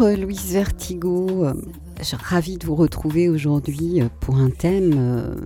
[0.00, 1.52] Bonjour euh, Louise Vertigo, Euh,
[1.98, 5.36] je suis ravie de vous retrouver aujourd'hui euh, pour un thème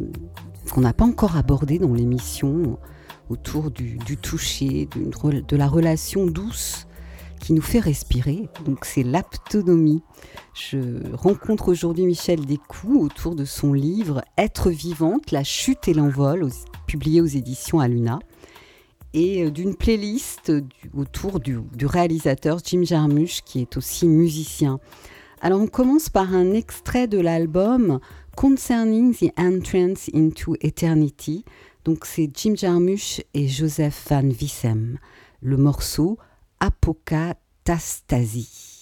[0.70, 2.78] qu'on n'a pas encore abordé dans l'émission
[3.30, 6.86] autour du, toucher, de la relation douce
[7.40, 8.48] qui nous fait respirer.
[8.64, 10.04] Donc c'est l'aptonomie.
[10.54, 10.78] Je
[11.16, 16.48] rencontre aujourd'hui Michel Descoux autour de son livre Être vivante, la chute et l'envol,
[16.86, 18.20] publié aux éditions Aluna
[19.14, 20.52] et euh, d'une playlist
[20.92, 24.78] autour du, du réalisateur Jim Jarmusch, qui est aussi musicien.
[25.40, 28.00] Alors on commence par un extrait de l'album
[28.36, 31.44] Concerning the Entrance into Eternity.
[31.84, 34.98] Donc c'est Jim Jarmusch et Joseph Van Vissem.
[35.40, 36.18] Le morceau
[36.60, 38.74] Apocatastasie.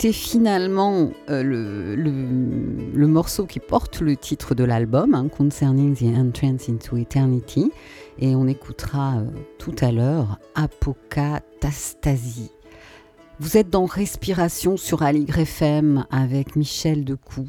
[0.00, 1.42] Écouté finalement euh,
[1.94, 7.70] le, morceau qui porte le titre de l'album, hein, Concerning the Entrance into Eternity,
[8.18, 9.26] et on écoutera euh,
[9.58, 12.50] tout à l'heure Apocatastasie.
[13.40, 17.46] Vous êtes dans Respiration sur Aligre FM avec Michel Decou.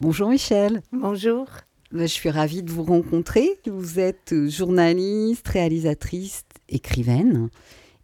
[0.00, 0.80] Bonjour Michel.
[0.92, 1.46] Bonjour.
[1.92, 3.58] Je suis ravie de vous rencontrer.
[3.66, 7.50] Vous êtes journaliste, réalisatrice, écrivaine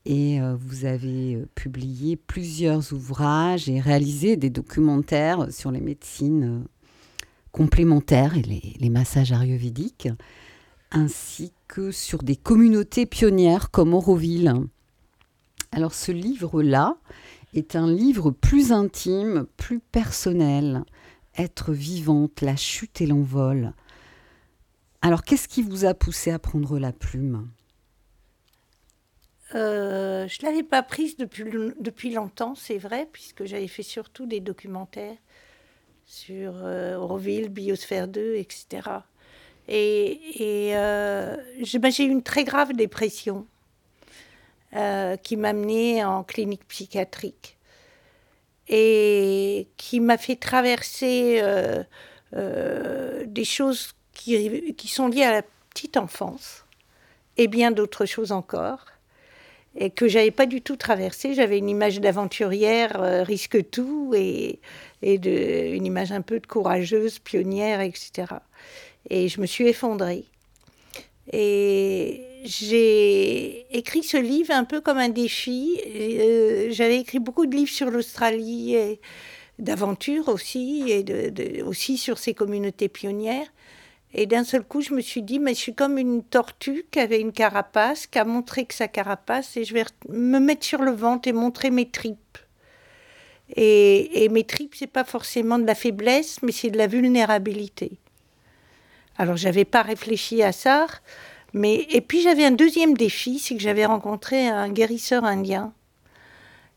[0.05, 6.63] et euh, vous avez euh, publié plusieurs ouvrages et réalisé des documentaires sur les médecines
[6.63, 6.69] euh,
[7.53, 10.09] complémentaires et les, massages ayurvédiques,
[10.91, 14.53] ainsi que sur des communautés pionnières comme Auroville.
[15.71, 16.97] Alors ce livre-là
[17.55, 20.85] est un livre plus intime, plus personnel,
[21.39, 23.73] Être vivante, la chute et l'envol.
[25.01, 27.49] Alors qu'est-ce qui vous a poussé à prendre la plume?
[29.55, 31.45] Euh, je ne l'avais pas prise depuis,
[31.79, 35.17] depuis longtemps, c'est vrai, puisque j'avais fait surtout des documentaires
[36.07, 38.89] sur euh, Auroville, Biosphère 2, etc.
[39.69, 41.37] Et, euh,
[41.79, 43.47] ben, j'ai eu une très grave dépression
[44.75, 47.57] euh, qui m'a amenée en clinique psychiatrique
[48.69, 51.43] et qui m'a fait traverser
[52.33, 56.65] des choses qui sont liées à la petite enfance
[57.37, 58.92] et bien d'autres choses encore
[59.77, 61.35] et que j'avais pas du tout traversé.
[61.35, 64.61] J'avais une image d'aventurière, euh, risque tout, et,
[65.03, 68.35] et de, une image un peu de courageuse, pionnière, etc.
[69.11, 70.25] Et je me suis effondrée.
[71.33, 75.81] Et j'ai écrit ce livre un peu comme un défi.
[75.87, 78.77] Euh, j'avais écrit beaucoup de livres sur l'Australie,
[79.59, 83.47] d'aventure aussi, et de, aussi sur ces communautés pionnières.
[84.15, 87.01] Et d'un seul coup, je me suis dit, mais je suis comme une tortue qui
[87.01, 90.83] avait une carapace, qui a montré que sa carapace, et je vais me mettre sur
[90.83, 92.39] le ventre et montrer mes tripes.
[93.57, 97.93] Et, mes tripes, c'est pas forcément de la faiblesse, mais c'est de la vulnérabilité.
[99.19, 100.87] Alors, j'avais pas réfléchi à ça,
[101.53, 105.73] mais et puis j'avais un deuxième défi, c'est que j'avais rencontré un guérisseur indien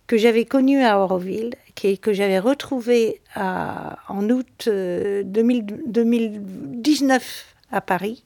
[0.08, 8.24] que j'avais connu à Auroville, que j'avais retrouvé en août 2019 euh, à Paris.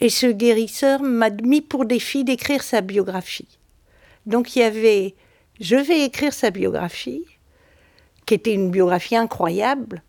[0.00, 3.58] Et ce guérisseur m'a mis pour défi d'écrire sa biographie.
[4.26, 5.14] Donc il y avait
[5.60, 7.24] Je vais écrire sa biographie,
[8.26, 10.02] qui était une biographie incroyable,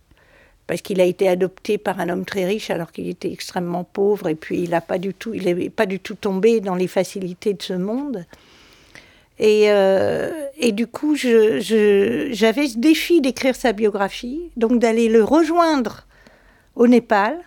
[0.65, 4.29] parce qu'il a été adopté par un homme très riche alors qu'il était extrêmement pauvre,
[4.29, 7.53] et puis il n'a pas du tout, n'est pas du tout tombé dans les facilités
[7.53, 8.25] de ce monde.
[9.39, 16.07] Et, euh, et du coup, j'avais ce défi d'écrire sa biographie, donc d'aller le rejoindre
[16.77, 17.37] au Népal.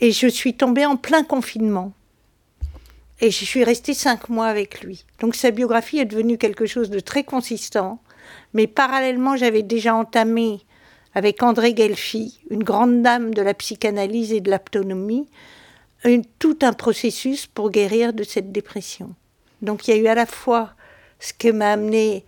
[0.00, 1.92] Et je suis tombée en plein confinement.
[3.20, 5.04] Et je suis restée cinq mois avec lui.
[5.20, 8.00] Donc sa biographie est devenue quelque chose de très consistant.
[8.54, 10.60] Mais parallèlement, j'avais déjà entamé
[11.14, 15.28] avec André Gelfi, une grande dame de la psychanalyse et de l'aptonomie,
[16.38, 19.14] tout un processus pour guérir de cette dépression.
[19.60, 20.70] Donc il y a eu à la fois
[21.22, 22.24] ce que m'a amené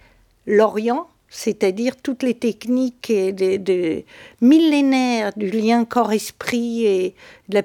[0.46, 4.04] l'Orient, c'est-à-dire toutes les techniques de,
[4.40, 7.14] millénaires du lien corps-esprit et
[7.48, 7.62] de la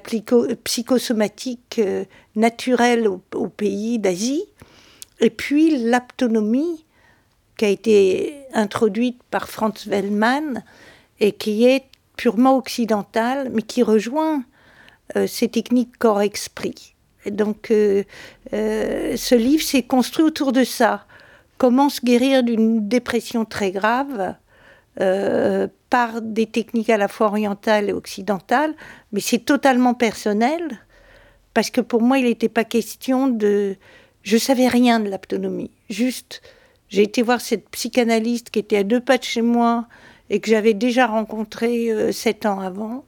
[0.64, 4.44] psychosomatique euh, naturelle au, pays d'Asie,
[5.20, 6.84] et puis l'aptonomie
[7.56, 10.64] qui a été introduite par Franz Wellmann
[11.20, 11.84] et qui est
[12.16, 14.42] purement occidentale, mais qui rejoint
[15.14, 16.94] euh, ces techniques corps-esprit.
[17.26, 18.02] Donc, euh,
[18.52, 21.06] ce livre s'est construit autour de ça
[21.60, 24.34] comment se guérir d'une dépression très grave
[24.98, 28.74] euh, par des techniques à la fois orientales et occidentales,
[29.12, 30.80] mais c'est totalement personnel,
[31.52, 33.76] parce que pour moi, il n'était pas question de...
[34.22, 35.70] Je savais rien de l'autonomie.
[35.90, 36.40] Juste,
[36.88, 39.86] j'ai été voir cette psychanalyste qui était à deux pas de chez moi
[40.30, 43.04] et que j'avais déjà rencontrée euh, sept ans avant.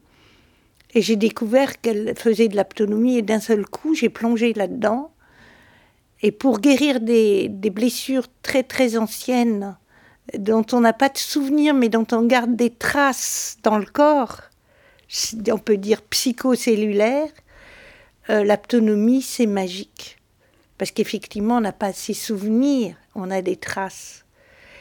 [0.93, 5.12] Et j'ai découvert qu'elle faisait de l'autonomie et d'un seul coup, j'ai plongé là-dedans.
[6.23, 9.77] Et pour guérir des, blessures très très anciennes,
[10.39, 14.41] dont on n'a pas de souvenir, mais dont on garde des traces dans le corps,
[15.51, 17.29] on peut dire psychocellulaire,
[18.31, 20.19] euh, l'autonomie, c'est magique.
[20.79, 24.25] Parce qu'effectivement, on n'a pas ces souvenirs, on a des traces.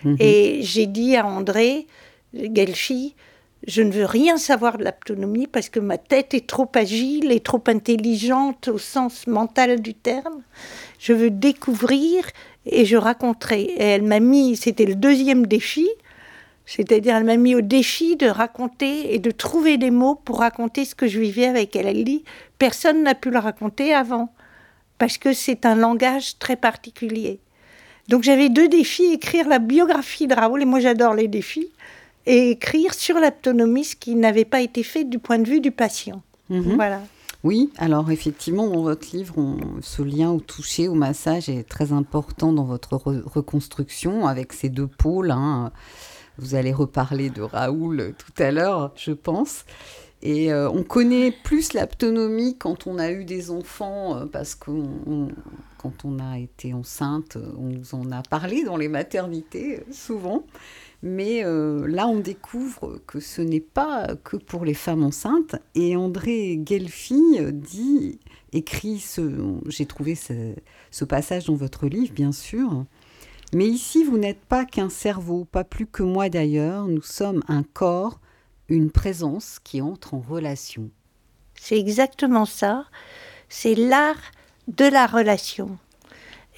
[0.04, 0.18] Mhm.
[0.20, 1.88] Et j'ai dit à André
[2.34, 3.16] Gelfi,
[3.68, 7.40] je ne veux rien savoir de l'autonomie parce que ma tête est trop agile et
[7.40, 10.42] trop intelligente au sens mental du terme.
[10.98, 12.26] Je veux découvrir
[12.66, 13.62] et je raconterai.
[13.62, 15.88] Et elle m'a mis, c'était le deuxième défi,
[16.66, 20.84] c'est-à-dire elle m'a mis au défi de raconter et de trouver des mots pour raconter
[20.84, 21.88] ce que je vivais avec elle.
[21.88, 22.24] Elle dit,
[22.58, 24.34] personne n'a pu le raconter avant
[24.98, 27.40] parce que c'est un langage très particulier.
[28.08, 31.70] Donc j'avais deux défis, écrire la biographie de Raoul, et moi j'adore les défis,
[32.26, 35.72] et écrire sur l'autonomie ce qui n'avait pas été fait du point de vue du
[35.72, 36.22] patient.
[36.50, 36.76] Mhm.
[36.76, 37.02] Voilà.
[37.44, 42.54] Oui, alors effectivement, dans votre livre, ce lien au toucher, au massage est très important
[42.54, 45.32] dans votre reconstruction avec ces deux pôles.
[45.32, 45.72] Hein.
[46.38, 49.66] Vous allez reparler de Raoul tout à l'heure, je pense.
[50.22, 54.70] Et euh, on connaît plus l'autonomie quand on a eu des enfants, euh, parce que
[55.80, 60.46] quand on a été enceinte, on nous en a parlé dans les maternités souvent.
[61.04, 65.56] Mais euh, là, on découvre que ce n'est pas que pour les femmes enceintes.
[65.74, 68.20] Et André Gelfi dit,
[68.54, 69.22] écrit ce,
[69.68, 72.86] j'ai trouvé ce, passage dans votre livre, bien sûr.
[73.54, 76.88] Mais ici, vous n'êtes pas qu'un cerveau, pas plus que moi d'ailleurs.
[76.88, 78.20] Nous sommes un corps,
[78.70, 80.90] une présence qui entre en relation.
[81.56, 82.86] C'est exactement ça.
[83.50, 84.22] C'est l'art
[84.68, 85.78] de la relation.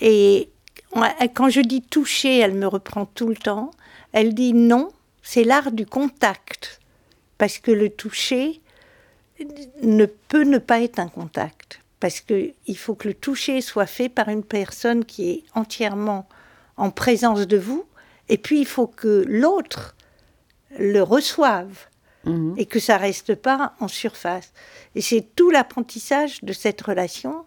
[0.02, 0.50] Et
[1.34, 3.72] quand je dis toucher, elle me reprend tout le temps.
[4.14, 4.92] Elle dit non,
[5.22, 6.80] c'est l'art du contact.
[7.38, 8.62] Parce que le toucher
[9.82, 11.80] ne peut ne pas être un contact.
[12.00, 16.28] Parce qu'il faut que le toucher soit fait par une personne qui est entièrement
[16.78, 17.86] en présence de vous.
[18.30, 19.96] Et puis il faut que l'autre
[20.78, 21.88] le reçoive.
[22.26, 22.56] Mhm.
[22.58, 24.54] Et que ça reste pas en surface.
[24.96, 27.46] Et c'est tout l'apprentissage de cette relation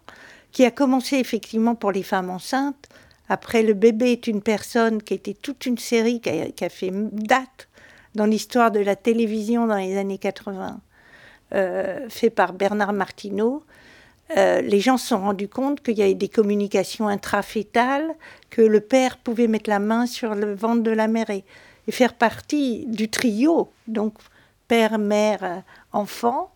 [0.51, 2.87] qui a commencé effectivement pour les femmes enceintes,
[3.29, 7.67] après, Le bébé est une personne qui était toute une série qui a, fait date
[8.15, 10.79] dans l'histoire de la télévision dans les années 80,
[11.53, 13.63] euh, fait par Bernard Martineau.
[14.35, 18.15] Euh, les gens se sont rendus compte qu'il y avait des communications intrafétales,
[18.49, 21.43] que le père pouvait mettre la main sur le ventre de la mère et,
[21.89, 24.15] faire partie du trio, donc
[24.67, 26.51] père, mère, enfant.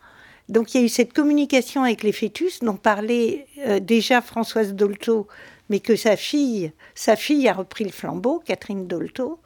[0.49, 4.73] Donc il y a eu cette communication avec les fœtus dont parlait euh, déjà Françoise
[4.73, 5.29] Dolto
[5.71, 9.39] mais que sa fille, sa fille a repris le flambeau, Catherine Dolto.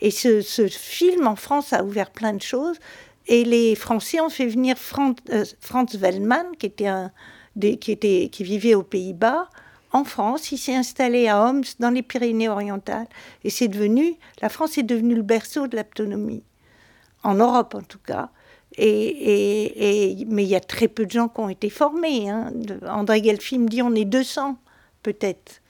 [0.00, 2.80] Et ce, film en France a ouvert plein de choses.
[3.28, 5.44] Et les Français ont fait venir Franz, euh,
[6.58, 9.48] qui, était qui, vivait aux Pays-Bas,
[9.92, 10.50] en France.
[10.50, 13.06] Il s'est installé à Homs, dans les Pyrénées-Orientales.
[13.44, 16.42] Et c'est devenu, la France est devenue le berceau de l'autonomie.
[17.22, 18.30] En Europe, en tout cas.
[18.76, 22.28] Et, mais il y a très peu de gens qui ont été formés.
[22.28, 22.52] Hein.
[22.88, 24.56] André Gelfi me dit on est 200
[25.02, 25.60] peut-être.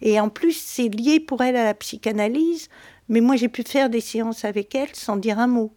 [0.00, 2.68] Et en plus, c'est lié pour elle à la psychanalyse,
[3.08, 5.72] mais moi j'ai pu faire des séances avec elle sans dire un mot.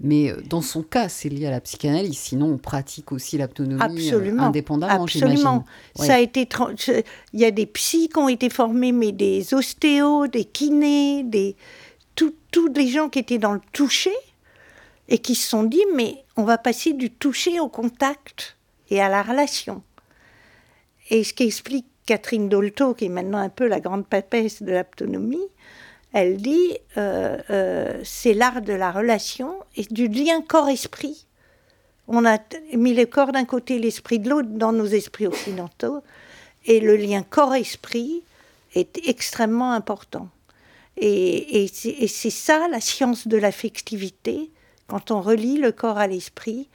[0.00, 2.18] Mais euh, dans son cas, c'est lié à la psychanalyse.
[2.18, 5.04] Sinon, on pratique aussi l'autonomie euh, absolument, indépendamment.
[5.04, 5.64] Absolument.
[5.94, 6.48] Ça a été.
[7.32, 11.56] Il y a des psys qui ont été formés, mais des ostéos, des kinés, des
[12.50, 14.14] tous les gens qui étaient dans le toucher
[15.08, 18.56] et qui se sont dit mais on va passer du toucher au contact
[18.90, 19.82] et à la relation.
[21.10, 24.72] Et ce qui explique Catherine Dolto, qui est maintenant un peu la grande papesse de
[24.72, 25.46] l'autonomie,
[26.12, 31.28] elle dit euh, euh, c'est l'art de la relation et du lien corps-esprit.
[32.08, 32.38] On a
[32.74, 36.02] mis le corps d'un côté, l'esprit de l'autre dans nos esprits occidentaux,
[36.66, 38.24] et le lien corps-esprit
[38.74, 40.28] est extrêmement important.
[40.96, 44.50] Et, et c'est ça la science de l'affectivité,
[44.88, 46.68] quand on relie le corps à l'esprit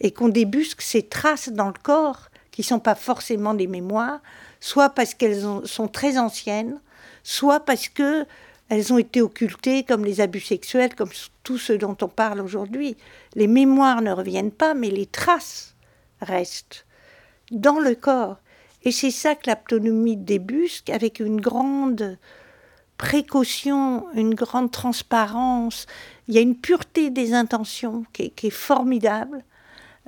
[0.00, 4.20] et qu'on débusque ces traces dans le corps qui sont pas forcément des mémoires,
[4.60, 6.80] soit parce qu'elles sont très anciennes,
[7.22, 8.26] soit parce que
[8.70, 11.10] elles ont été occultées comme les abus sexuels, comme
[11.42, 12.96] tout ce dont on parle aujourd'hui.
[13.34, 15.74] Les mémoires ne reviennent pas, mais les traces
[16.20, 16.86] restent
[17.50, 18.36] dans le corps.
[18.84, 22.16] Et c'est ça que l'autonomie débusque avec une grande
[22.96, 25.86] précaution, une grande transparence.
[26.28, 29.42] Il y a une pureté des intentions qui est formidable.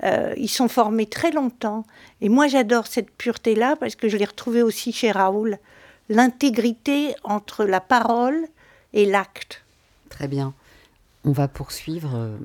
[0.04, 1.84] Euh, ils sont formés très longtemps.
[2.20, 5.58] Et moi, j'adore cette pureté-là parce que je l'ai retrouvée aussi chez Raoul.
[6.08, 8.46] L'intégrité entre la parole
[8.92, 9.62] et l'acte.
[10.08, 10.54] Très bien.
[11.24, 12.14] On va poursuivre.
[12.14, 12.36] Euh,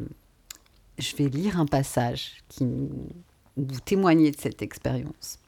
[0.99, 5.39] je vais lire un passage qui vous témoignez de cette expérience.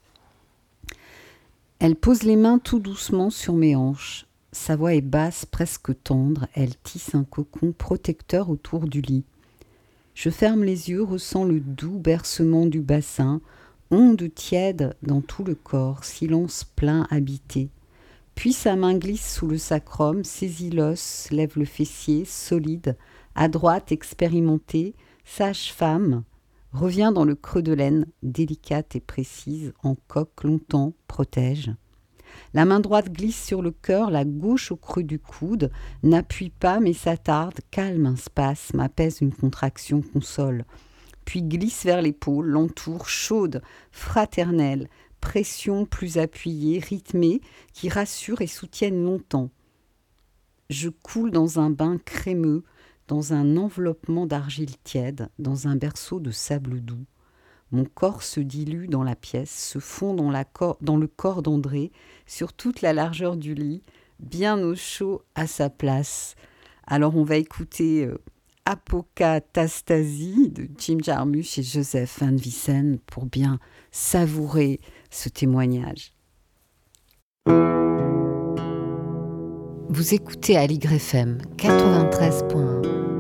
[1.80, 4.25] Elle pose les mains tout doucement sur mes hanches.
[4.51, 6.48] Sa voix est basse, presque tendre.
[6.54, 9.24] Elle tisse un cocon protecteur autour du lit.
[10.13, 13.42] Je ferme les yeux, ressens le doux bercement du bassin,
[13.92, 17.70] onde tiède dans tout le corps, silence plein habité.
[18.36, 22.96] Puis sa main glisse sous le sacrum, saisit l'os, lève le fessier, solide,
[23.36, 26.24] à droite expérimentée, sage-femme,
[26.72, 31.72] revient dans le creux de laine, délicate et précise, en coque longtemps, protège.
[32.53, 36.79] La main droite glisse sur le cœur, la gauche au creux du coude, n'appuie pas
[36.79, 40.65] mais s'attarde, calme un spasme, apaise une contraction, console.
[41.25, 44.89] Puis glisse vers l'épaule, l'entoure, chaude, fraternelle,
[45.22, 47.41] pressions plus appuyées, rythmées,
[47.74, 49.51] qui rassurent et soutiennent longtemps.
[50.72, 52.63] Je coule dans un bain crémeux,
[53.08, 57.06] dans un enveloppement d'argile tiède, dans un berceau de sable doux.
[57.72, 61.92] Mon corps se dilue dans la pièce, se fond dans, le corps d'André,
[62.26, 63.84] sur toute la largeur du lit,
[64.20, 66.36] bien au chaud à sa place.
[66.88, 68.18] Alors on va écouter euh,
[68.66, 73.60] Apocatastasie de Jim Jarmusch et Joseph Van Vissen pour bien
[73.92, 74.80] savourer
[75.12, 76.14] ce témoignage.
[79.92, 83.19] Vous écoutez Aligre FM 93.1.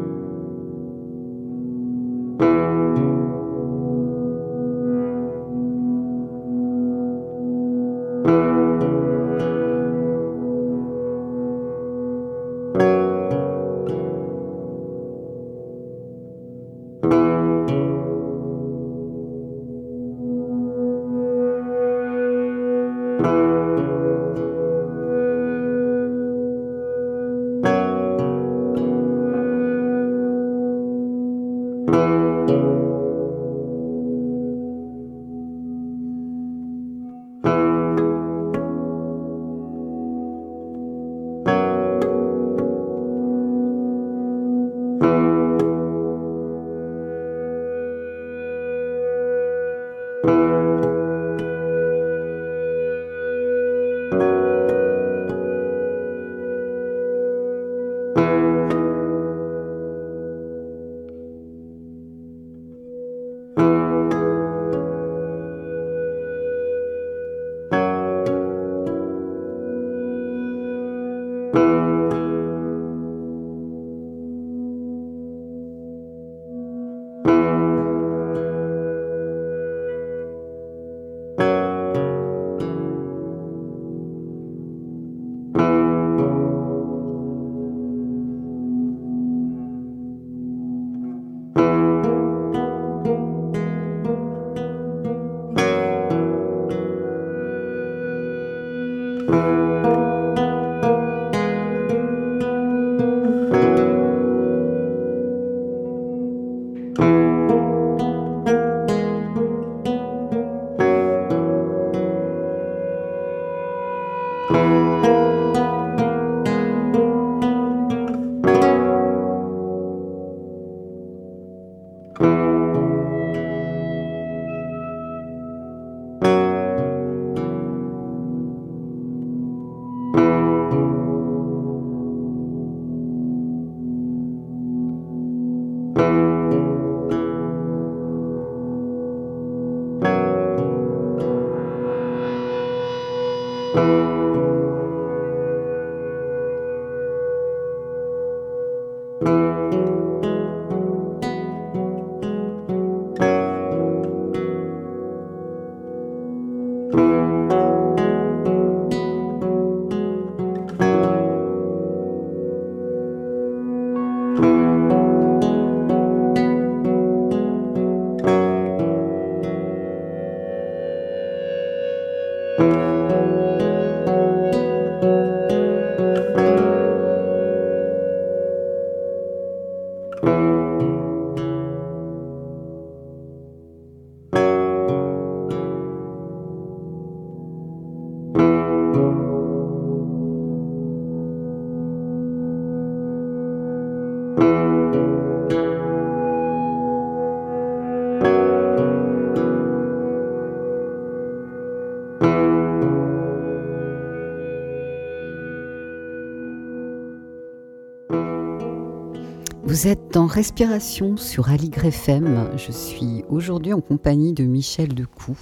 [210.11, 212.49] dans Respiration sur Aligre FM.
[212.57, 215.37] Je suis aujourd'hui en compagnie de Michel Decou.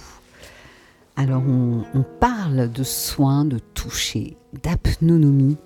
[1.16, 5.56] Alors, on, parle de soins, de toucher, d'apnonomie.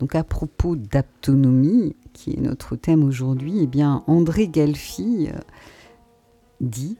[0.00, 5.38] Donc, à propos d'aptonomie, qui est notre thème aujourd'hui, eh bien, André Gelfi euh,
[6.60, 6.98] dit,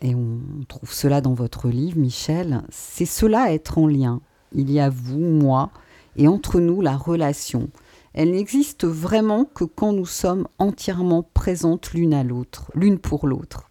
[0.00, 4.20] et on trouve cela dans votre livre, Michel, c'est cela être en lien.
[4.52, 5.70] Il y a vous, moi,
[6.16, 7.68] et entre nous la relation
[8.14, 13.70] elle n'existe vraiment que quand nous sommes entièrement présentes l'une à l'autre, l'une pour l'autre.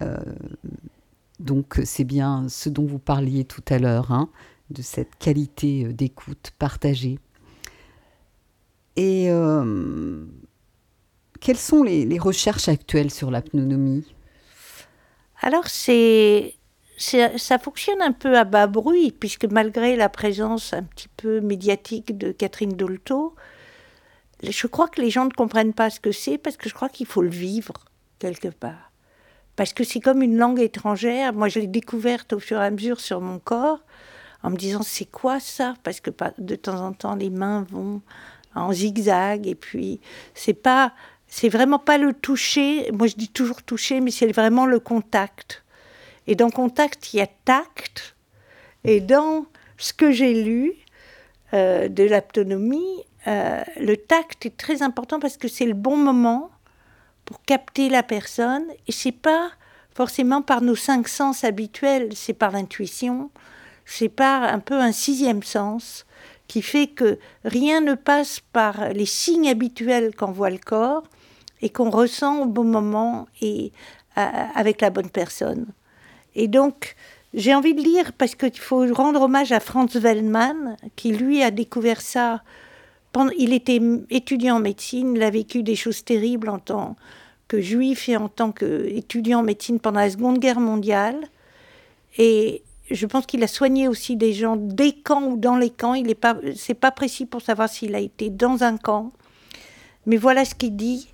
[0.00, 0.16] Euh,
[1.40, 4.28] donc c'est bien ce dont vous parliez tout à l'heure, hein,
[4.70, 7.18] de cette qualité euh, d'écoute partagée.
[8.96, 10.24] Et euh,
[11.40, 14.04] quelles sont les, recherches actuelles sur l'apnonomie
[15.40, 16.54] Alors c'est
[17.02, 22.16] ça fonctionne un peu à bas bruit, puisque malgré la présence un petit peu médiatique
[22.16, 23.34] de Catherine Dolto,
[24.42, 26.88] je crois que les gens ne comprennent pas ce que c'est, parce que je crois
[26.88, 27.74] qu'il faut le vivre
[28.18, 28.92] quelque part.
[29.56, 31.32] Parce que c'est comme une langue étrangère.
[31.32, 33.80] Moi, je l'ai découverte au fur et à mesure sur mon corps,
[34.42, 35.74] en me disant c'est quoi ça?
[35.82, 38.00] Parce que de temps en temps, les mains vont
[38.54, 40.00] en zigzag, et puis
[40.34, 40.92] c'est pas,
[41.26, 42.90] c'est vraiment pas le toucher.
[42.92, 45.61] Moi, je dis toujours toucher, mais c'est vraiment le contact.
[46.26, 48.16] Et dans contact, il y a tact.
[48.84, 50.74] Et dans ce que j'ai lu
[51.54, 56.50] euh, de l'aptonomie, euh, le tact est très important parce que c'est le bon moment
[57.24, 58.64] pour capter la personne.
[58.86, 59.50] Et c'est pas
[59.94, 63.30] forcément par nos cinq sens habituels, c'est par l'intuition,
[63.84, 66.06] c'est par un peu un sixième sens
[66.48, 71.02] qui fait que rien ne passe par les signes habituels qu'envoie le corps
[71.60, 73.72] et qu'on ressent au bon moment et
[74.18, 75.66] euh, avec la bonne personne.
[76.34, 76.96] Et donc,
[77.34, 81.50] j'ai envie de lire parce qu'il faut rendre hommage à Franz Wellmann, qui lui a
[81.50, 82.42] découvert ça.
[83.12, 86.96] Pendant, il était étudiant en médecine, il a vécu des choses terribles en tant
[87.48, 91.16] que juif et en tant qu'étudiant en médecine pendant la Seconde Guerre mondiale.
[92.18, 95.94] Et je pense qu'il a soigné aussi des gens des camps ou dans les camps.
[95.94, 96.36] Il n'est pas,
[96.80, 99.12] pas précis pour savoir s'il a été dans un camp.
[100.06, 101.08] Mais voilà ce qu'il dit.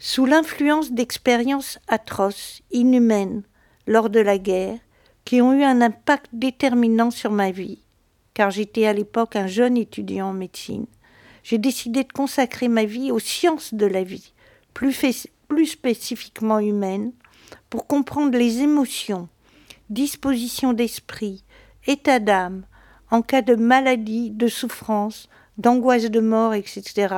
[0.00, 3.42] Sous l'influence d'expériences atroces, inhumaines,
[3.88, 4.78] lors de la guerre,
[5.24, 7.78] qui ont eu un impact déterminant sur ma vie,
[8.34, 10.86] car j'étais à l'époque un jeune étudiant en médecine.
[11.42, 14.32] J'ai décidé de consacrer ma vie aux sciences de la vie,
[14.74, 17.12] plus, plus spécifiquement humaines,
[17.70, 19.28] pour comprendre les émotions,
[19.88, 21.42] dispositions d'esprit,
[21.86, 22.64] état d'âme,
[23.10, 27.14] en cas de maladie, de souffrance, d'angoisse de mort, etc.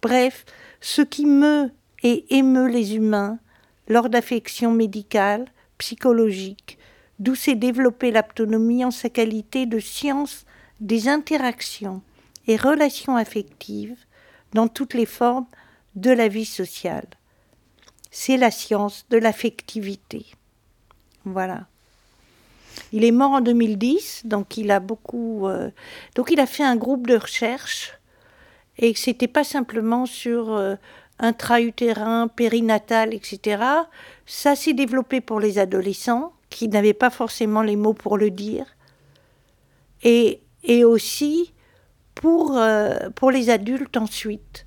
[0.00, 0.44] Bref,
[0.80, 1.72] ce qui meut
[2.04, 3.40] et émeut les humains
[3.88, 5.46] lors d'affections médicales,
[5.82, 6.78] psychologiques,
[7.18, 10.46] d'où s'est développée l'autonomie en sa qualité de science
[10.78, 12.02] des interactions
[12.46, 13.98] et relations affectives
[14.54, 15.48] dans toutes les formes
[15.96, 17.08] de la vie sociale.
[18.12, 20.24] C'est la science de l'affectivité.
[21.24, 21.66] Voilà.
[22.92, 25.48] Il est mort en 2010, donc il a beaucoup.
[25.48, 25.70] Euh,
[26.14, 27.92] donc il a fait un groupe de recherche
[28.78, 30.76] et c'était pas simplement sur euh,
[31.22, 33.64] intra-utérin, périnatal, etc.
[34.26, 38.66] Ça s'est développé pour les adolescents qui n'avaient pas forcément les mots pour le dire.
[40.02, 41.52] Et, et aussi
[42.14, 44.66] pour, euh, pour les adultes ensuite.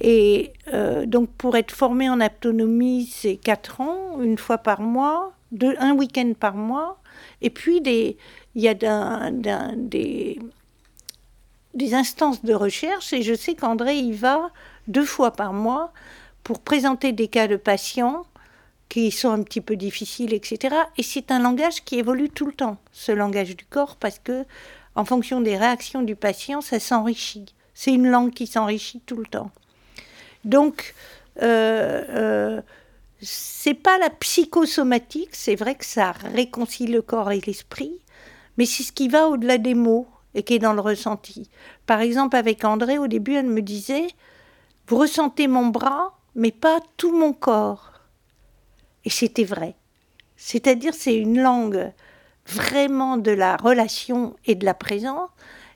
[0.00, 5.32] Et euh, donc pour être formé en autonomie, c'est quatre ans, une fois par mois,
[5.78, 7.00] un week-end par mois.
[7.40, 8.16] Et puis il
[8.54, 10.38] y a des,
[11.74, 14.50] des instances de recherche, et je sais qu'André y va
[14.88, 15.92] deux fois par mois
[16.42, 18.24] pour présenter des cas de patients
[18.88, 20.76] qui sont un petit peu difficiles, etc.
[20.98, 24.44] Et c'est un langage qui évolue tout le temps, ce langage du corps, parce que
[24.94, 27.46] en fonction des réactions du patient, ça s'enrichit.
[27.74, 29.50] C'est une langue qui s'enrichit tout le temps.
[30.44, 30.94] Donc,
[31.42, 32.62] euh, euh,
[33.20, 37.98] c'est pas la psychosomatique, c'est vrai que ça réconcilie le corps et l'esprit,
[38.56, 41.50] mais c'est ce qui va au-delà des mots et qui est dans le ressenti.
[41.86, 44.08] Par exemple, avec André, au début, elle me disait
[44.86, 47.92] vous ressentez mon bras, mais pas tout mon corps.
[49.04, 49.74] Et c'était vrai.
[50.36, 51.92] C'est-à-dire, c'est une langue
[52.46, 55.30] vraiment de la relation et de la présence.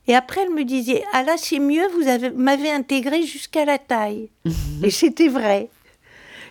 [0.07, 2.05] Et après, elle me disait Ah là, c'est mieux, vous
[2.37, 4.31] m'avez intégré jusqu'à la taille.
[4.83, 5.71] et c'était vrai.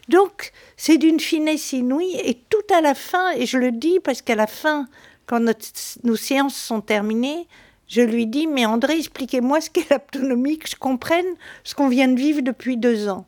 [0.10, 2.16] Donc, c'est d'une finesse inouïe.
[2.24, 4.88] Et tout à la fin, et je le dis parce qu'à la fin,
[5.26, 5.42] quand
[6.04, 7.48] nos séances sont terminées,
[7.88, 11.26] je lui dis, mais André, expliquez-moi ce qu'est l'autonomie, que je comprenne
[11.64, 13.26] ce qu'on vient de vivre depuis deux ans.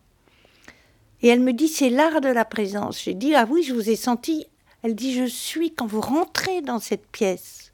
[1.21, 3.01] Et elle me dit, c'est l'art de la présence.
[3.03, 4.45] J'ai dit, ah oui, je vous ai senti.
[4.83, 7.73] Elle dit, je suis quand vous rentrez dans cette pièce.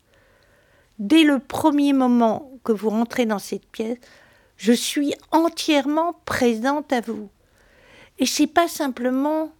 [0.99, 3.97] Dès le premier moment que vous rentrez dans cette pièce,
[4.57, 7.29] je suis entièrement présente à vous.
[8.19, 9.51] Et c'est pas simplement,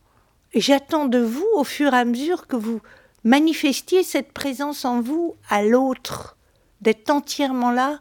[0.53, 2.81] j'attends de vous au fur et à mesure que vous
[3.23, 6.34] manifestiez cette présence en vous à l'autre
[6.81, 7.99] d'être entièrement là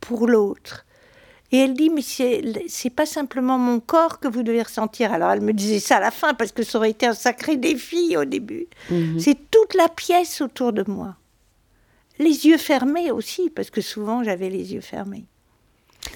[0.00, 0.84] pour l'autre.
[1.52, 5.12] Et elle dit, mais c'est pas simplement mon corps que vous devez ressentir.
[5.12, 7.56] Alors elle me disait ça à la fin parce que ça aurait été un sacré
[7.56, 8.66] défi au début.
[8.90, 9.20] Mhm.
[9.20, 11.16] C'est toute la pièce autour de moi.
[12.18, 15.26] Les yeux fermés aussi, parce que souvent j'avais les yeux fermés.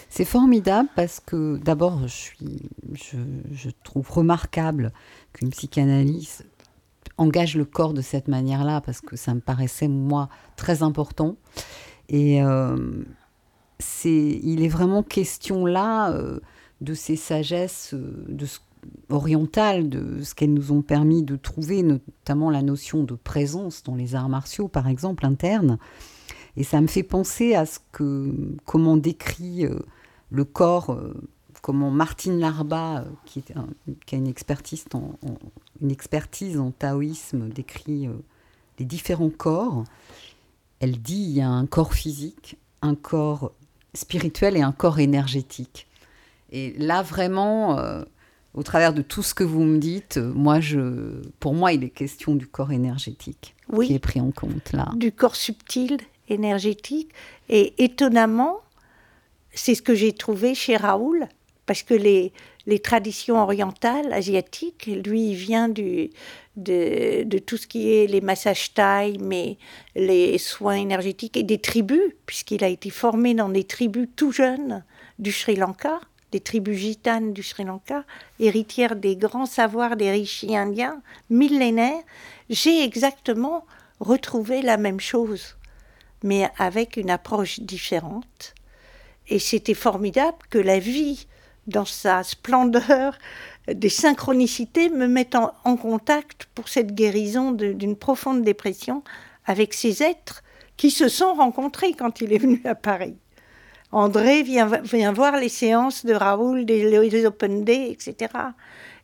[0.09, 3.17] C'est formidable parce que d'abord, je, suis, je,
[3.53, 4.93] je trouve remarquable
[5.33, 6.45] qu'une psychanalyse
[7.19, 11.37] engage le corps de cette manière-là parce que ça me paraissait, moi, très important.
[12.11, 12.77] Et euh,
[13.79, 16.41] c'est, il est vraiment question là euh,
[16.81, 18.47] de ces sagesses, euh, de
[19.09, 23.95] orientales, de ce qu'elles nous ont permis de trouver, notamment la notion de présence dans
[23.95, 25.79] les arts martiaux, par exemple, internes.
[26.57, 29.67] Et ça me fait penser à ce que, comment décrit
[30.31, 30.99] le corps,
[31.61, 34.87] comment Martine Larba, qui, a une expertise
[36.59, 38.09] en taoïsme, décrit
[38.79, 39.85] les différents corps.
[40.81, 43.53] Elle dit il y a un corps physique, un corps
[43.95, 45.87] spirituel et un corps énergétique.
[46.53, 48.03] Et là, vraiment, euh,
[48.55, 51.91] au travers de tout ce que vous me dites, moi, je, pour moi, il est
[51.91, 54.91] question du corps énergétique oui, qui est pris en compte là.
[54.97, 57.11] Du corps subtil, énergétique.
[57.49, 58.61] Et étonnamment,
[59.53, 61.29] c'est ce que j'ai trouvé chez Raoul,
[61.67, 62.33] parce que les,
[62.67, 66.11] les traditions orientales, asiatiques, lui, il vient de,
[66.57, 69.57] de, tout ce qui est les massages thaï, mais
[69.95, 74.85] les soins énergétiques et des tribus, puisqu'il a été formé dans des tribus tout jeunes
[75.19, 78.05] du Sri Lanka des tribus gitanes du Sri Lanka,
[78.39, 82.03] héritières des grands savoirs des rishis indiens, millénaires,
[82.49, 83.65] j'ai exactement
[83.99, 85.57] retrouvé la même chose,
[86.23, 88.55] mais avec une approche différente.
[89.29, 91.27] Et c'était formidable que la vie,
[91.67, 93.19] dans sa splendeur,
[93.73, 99.03] des synchronicités, me mette en, en contact pour cette guérison d'une profonde dépression
[99.47, 100.43] avec ces êtres
[100.77, 103.17] qui se sont rencontrés quand il est venu à Paris.
[103.93, 108.33] André vient, vient voir les séances de Raoul, des, Open Day, etc.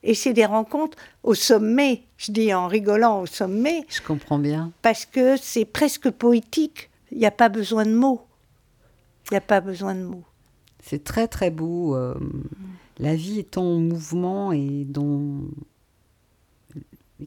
[0.03, 3.85] Et c'est des rencontres au sommet, je dis en rigolant au sommet.
[3.89, 4.71] Je comprends bien.
[4.83, 6.89] Parce que c'est presque poétique.
[7.11, 8.25] Il n'y a pas besoin de mots.
[9.31, 10.25] Il n'y a pas besoin de mots.
[10.89, 11.97] C'est très très beau.
[11.97, 12.15] Euh,
[12.99, 15.49] la vie est en mouvement et dont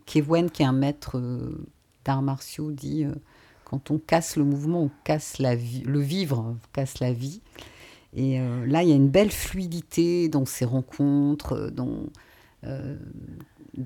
[0.06, 1.68] Kewen, qui est un maître euh,
[2.06, 3.14] d'arts martiaux, dit euh,
[3.66, 7.42] quand on casse le mouvement, on casse la vie, le vivre, on casse la vie.
[8.16, 12.08] Et là, il y a une belle fluidité dans ces rencontres, dans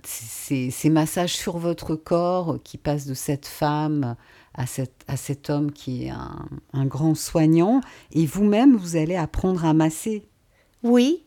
[0.05, 4.15] ces, massages sur votre corps qui passent de cette femme
[4.55, 4.65] à,
[5.07, 7.81] à cet homme qui est un, un grand soignant.
[8.11, 10.23] Et vous-même, vous allez apprendre à masser.
[10.83, 11.23] Oui,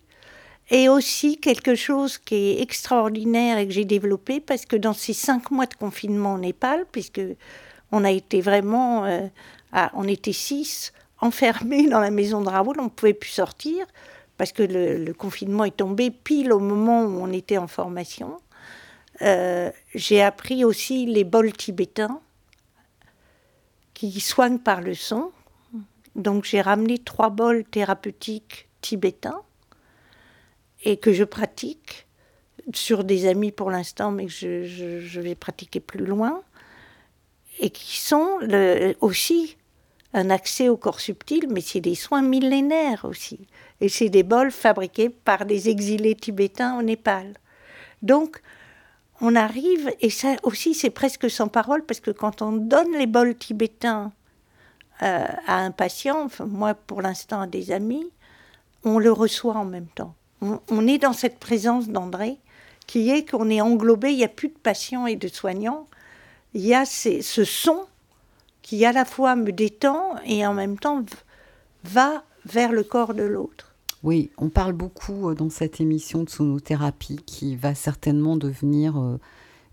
[0.71, 5.13] et aussi quelque chose qui est extraordinaire et que j'ai développé parce que dans ces
[5.13, 7.21] cinq mois de confinement au Népal, puisque
[7.93, 9.29] on a été vraiment, euh,
[9.95, 13.87] on était six enfermés dans la maison de Raoul, on ne pouvait plus sortir
[14.39, 18.39] parce que le, confinement est tombé pile au moment où on était en formation.
[19.23, 22.21] Euh, j'ai appris aussi les bols tibétains
[23.97, 25.33] qui soignent par le son.
[26.17, 29.41] Donc j'ai ramené trois bols thérapeutiques tibétains
[30.85, 32.07] et que je pratique
[32.75, 36.43] sur des amis pour l'instant, mais que je, vais pratiquer plus loin
[37.59, 38.39] et qui sont
[39.01, 39.57] aussi
[40.13, 43.47] un accès au corps subtil, mais c'est des soins millénaires aussi.
[43.81, 47.33] Et c'est des bols fabriqués par des exilés tibétains au Népal.
[48.03, 48.43] Donc,
[49.21, 53.07] on arrive, et ça aussi c'est presque sans parole, parce que quand on donne les
[53.07, 54.13] bols tibétains
[55.03, 58.11] euh, à un patient, enfin, moi pour l'instant à des amis,
[58.85, 60.15] on le reçoit en même temps.
[60.43, 62.39] On, on est dans cette présence d'André
[62.87, 65.89] qui est qu'on est englobé, il n'y a plus de patients et de soignants,
[66.55, 67.85] il y a ce son
[68.63, 71.05] qui à la fois me détend et en même temps
[71.85, 73.76] va vers le corps de l'autre.
[74.07, 79.19] Oui, on parle beaucoup euh, dans cette émission de sonothérapie qui va certainement devenir euh,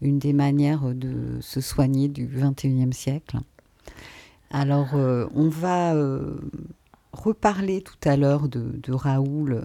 [0.01, 3.37] une des manières de se soigner du 21e siècle.
[4.49, 5.93] Alors, euh, on va
[7.11, 9.61] reparler tout à l'heure de, Raoul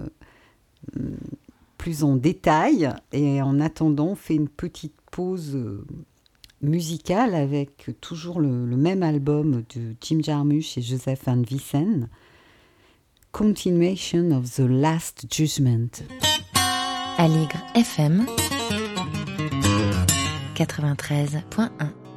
[1.79, 2.91] plus en détail.
[3.13, 5.59] Et en attendant, on fait une petite pause
[6.61, 12.11] musical avec toujours le, même album de Jim Jarmusch et Joseph Van Vissen,
[13.33, 16.03] Continuation of the Last Judgment.
[17.19, 18.27] Aligre FM
[20.55, 22.08] 93.1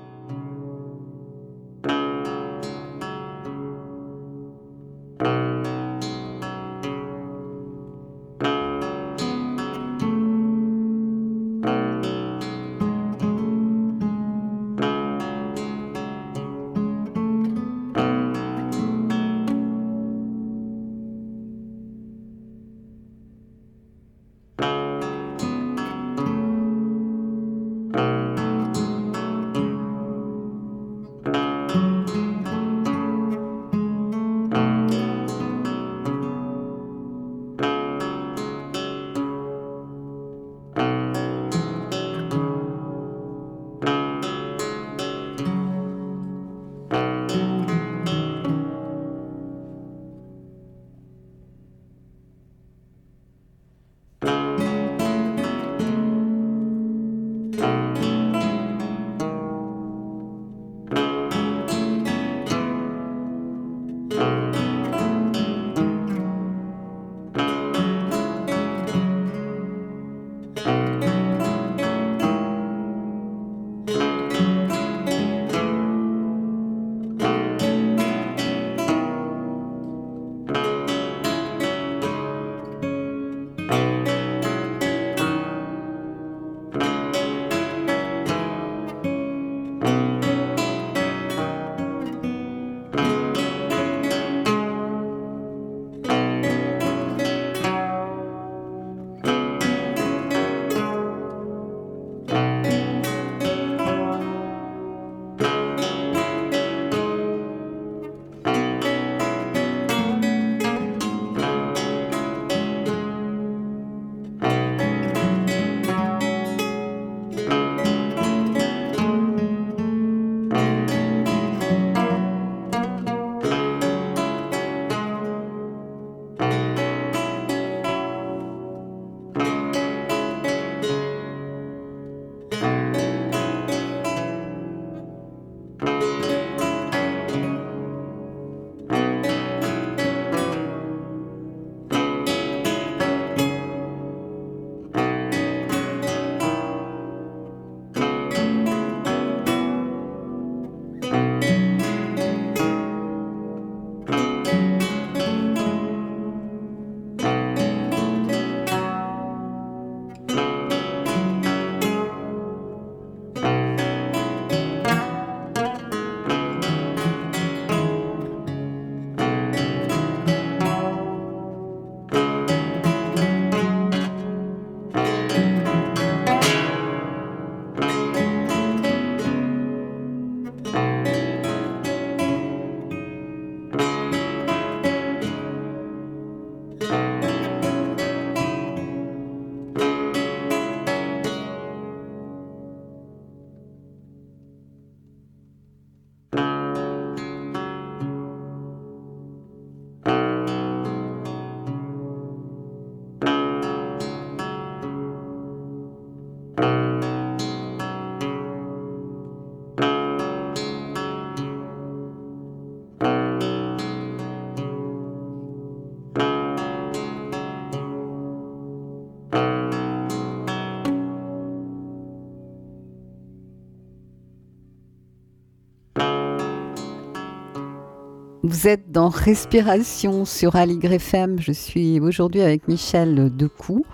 [228.44, 231.40] Vous êtes dans Respiration sur Aligre FM.
[231.40, 233.86] Je suis aujourd'hui avec Michel Decou.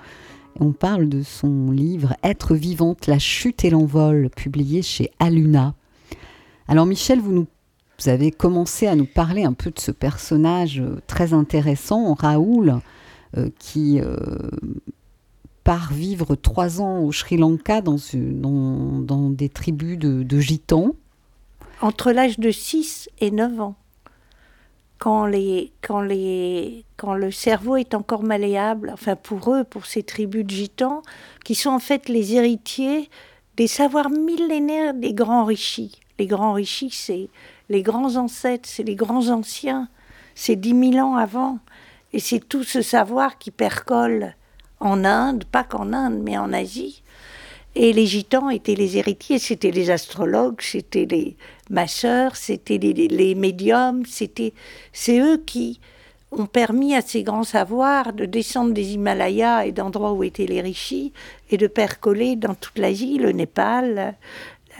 [0.62, 5.76] On parle de son livre Être vivante, la chute et l'envol, publié chez Aluna.
[6.70, 7.48] Alors Michel, vous, nous,
[8.06, 12.80] avez commencé à nous parler un peu de ce personnage très intéressant, Raoul,
[13.36, 14.16] euh, qui euh,
[15.66, 20.96] part vivre trois ans au Sri Lanka dans des tribus de, de gitans.
[21.82, 23.76] Entre l'âge de 6 et 9 ans
[24.98, 30.04] quand, les, quand, les, quand le cerveau est encore malléable, enfin pour eux, pour ces
[30.04, 31.02] tribus de gitans,
[31.46, 33.10] qui sont en fait les héritiers
[33.56, 36.00] des savoirs millénaires des grands rishis.
[36.20, 37.30] Les grands rishis, c'est
[37.70, 39.90] les grands ancêtres, c'est les grands anciens,
[40.36, 41.60] c'est dix mille ans avant.
[42.14, 44.36] Et c'est tout ce savoir qui percole
[44.80, 47.04] en Inde, pas qu'en Inde, mais en Asie.
[47.80, 51.38] Et les gitans étaient les héritiers, c'était les astrologues, c'était les
[51.70, 54.54] masseurs, c'était les, médiums, c'était
[54.94, 55.80] c'est eux qui
[56.32, 60.62] ont permis à ces grands savoirs de descendre des Himalayas et d'endroits où étaient les
[60.62, 61.14] rishis
[61.52, 64.16] et de percoler dans toute l'Asie, le Népal,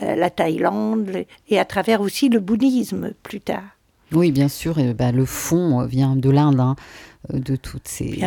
[0.00, 3.78] la Thaïlande et à travers aussi le bouddhisme plus tard.
[4.10, 6.76] Oui, bien sûr, bah, le fond vient de l'Inde, hein,
[7.32, 8.18] de toutes ces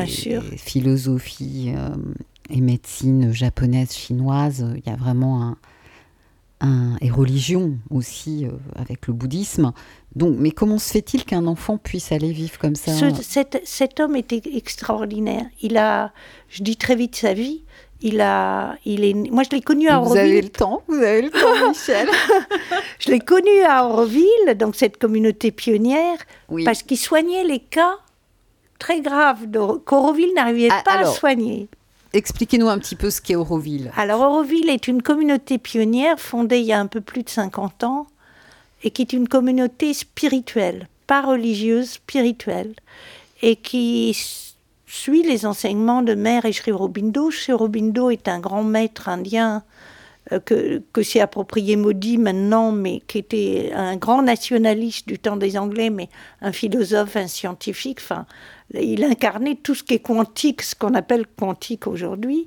[0.58, 1.90] philosophies euh,
[2.52, 4.66] et médecine japonaise, chinoise.
[4.76, 5.58] Il y a vraiment un,
[6.62, 9.74] un et religion aussi euh, avec le bouddhisme.
[10.16, 12.92] Donc, mais comment se fait-il qu'un enfant puisse aller vivre comme ça
[13.22, 15.46] cet, cet, homme était extraordinaire.
[15.62, 16.12] Il a,
[16.50, 17.64] je dis très vite sa vie.
[18.04, 20.14] Il a, il est, moi je l'ai connu à Auroville.
[20.14, 22.10] Vous avez le temps, vous avez le temps, Michel.
[23.00, 26.18] je l'ai connu à Auroville, donc cette communauté pionnière,
[26.66, 27.98] parce qu'il soignait les cas
[28.80, 29.46] très graves
[29.86, 31.70] qu'Auroville n'arrivait ah, pas à soigner.
[32.14, 33.92] Expliquez-nous un petit peu ce qu'est Auroville.
[33.96, 37.86] Alors Auroville est une communauté pionnière fondée il y a un peu plus de 50
[37.86, 38.08] ans
[38.84, 42.74] et qui est une communauté spirituelle, pas religieuse, spirituelle,
[43.42, 44.18] et qui
[44.88, 46.72] suit les enseignements de Mère et Sri.
[47.32, 49.64] Sri est un grand maître indien
[50.40, 55.58] que, que s'est approprié Modi maintenant, mais qui était un grand nationaliste du temps des
[55.58, 56.10] Anglais, mais
[56.42, 58.00] un philosophe, un scientifique.
[58.02, 58.26] Enfin,
[58.74, 62.46] il incarnait tout ce qui est quantique, ce qu'on appelle quantique aujourd'hui.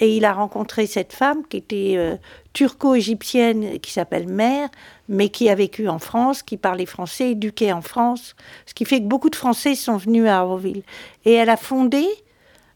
[0.00, 2.16] Et il a rencontré cette femme qui était euh,
[2.54, 4.68] turco-égyptienne, qui s'appelle Mère,
[5.08, 8.34] mais qui a vécu en France, qui parlait français, éduquée en France,
[8.66, 10.82] ce qui fait que beaucoup de Français sont venus à Auroville.
[11.24, 12.04] Et elle a fondé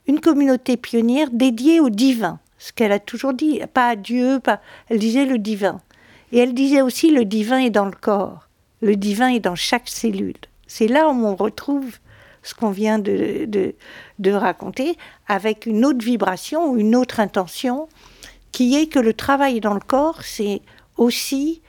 [0.07, 4.61] une communauté pionnière dédiée au divin ce qu'elle a toujours dit, pas Dieu, pas...
[4.89, 5.81] elle disait le divin.
[6.33, 8.49] Et elle disait aussi le divin est dans le corps,
[8.81, 10.37] le divin est dans chaque cellule.
[10.67, 11.99] C'est là où on retrouve
[12.43, 13.47] ce qu'on vient de,
[14.19, 14.97] de, raconter,
[15.27, 17.89] avec une autre vibration ou une autre intention,
[18.53, 20.63] qui est que le travail dans le corps, c'est
[20.97, 21.61] aussi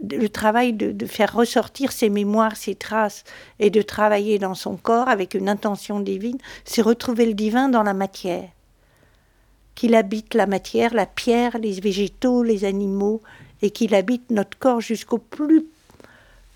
[0.00, 3.24] le travail de, faire ressortir ses mémoires, ses traces,
[3.58, 7.82] et de travailler dans son corps avec une intention divine, c'est retrouver le divin dans
[7.82, 8.50] la matière
[9.76, 13.22] qu'il habite la matière, la pierre, les végétaux, les animaux,
[13.62, 15.66] et qu'il habite notre corps jusqu'au plus,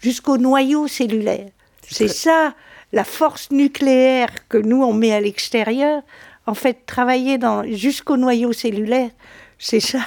[0.01, 1.51] jusqu'au noyau cellulaire.
[1.87, 2.55] C'est ça
[2.93, 6.03] la force nucléaire que nous on met à l'extérieur.
[6.47, 9.11] En fait, travailler dans jusqu'au noyau cellulaire,
[9.59, 10.01] c'est ça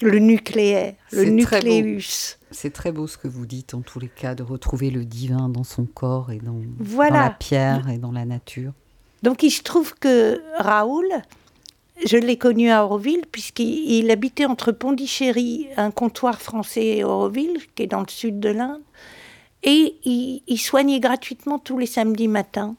[0.00, 2.38] le, nucléaire, le nucléus.
[2.50, 5.48] C'est très beau ce que vous dites en tous les cas, de retrouver le divin
[5.48, 8.72] dans son corps et dans, dans la pierre et dans la nature.
[9.22, 11.08] Donc il se trouve que Raoul,
[12.04, 17.84] je l'ai connu à Auroville, puisqu'il habitait entre Pondichéry, un comptoir français, et Auroville, qui
[17.84, 18.82] est dans le sud de l'Inde.
[19.62, 22.76] Et il, soignait gratuitement tous les samedis matins,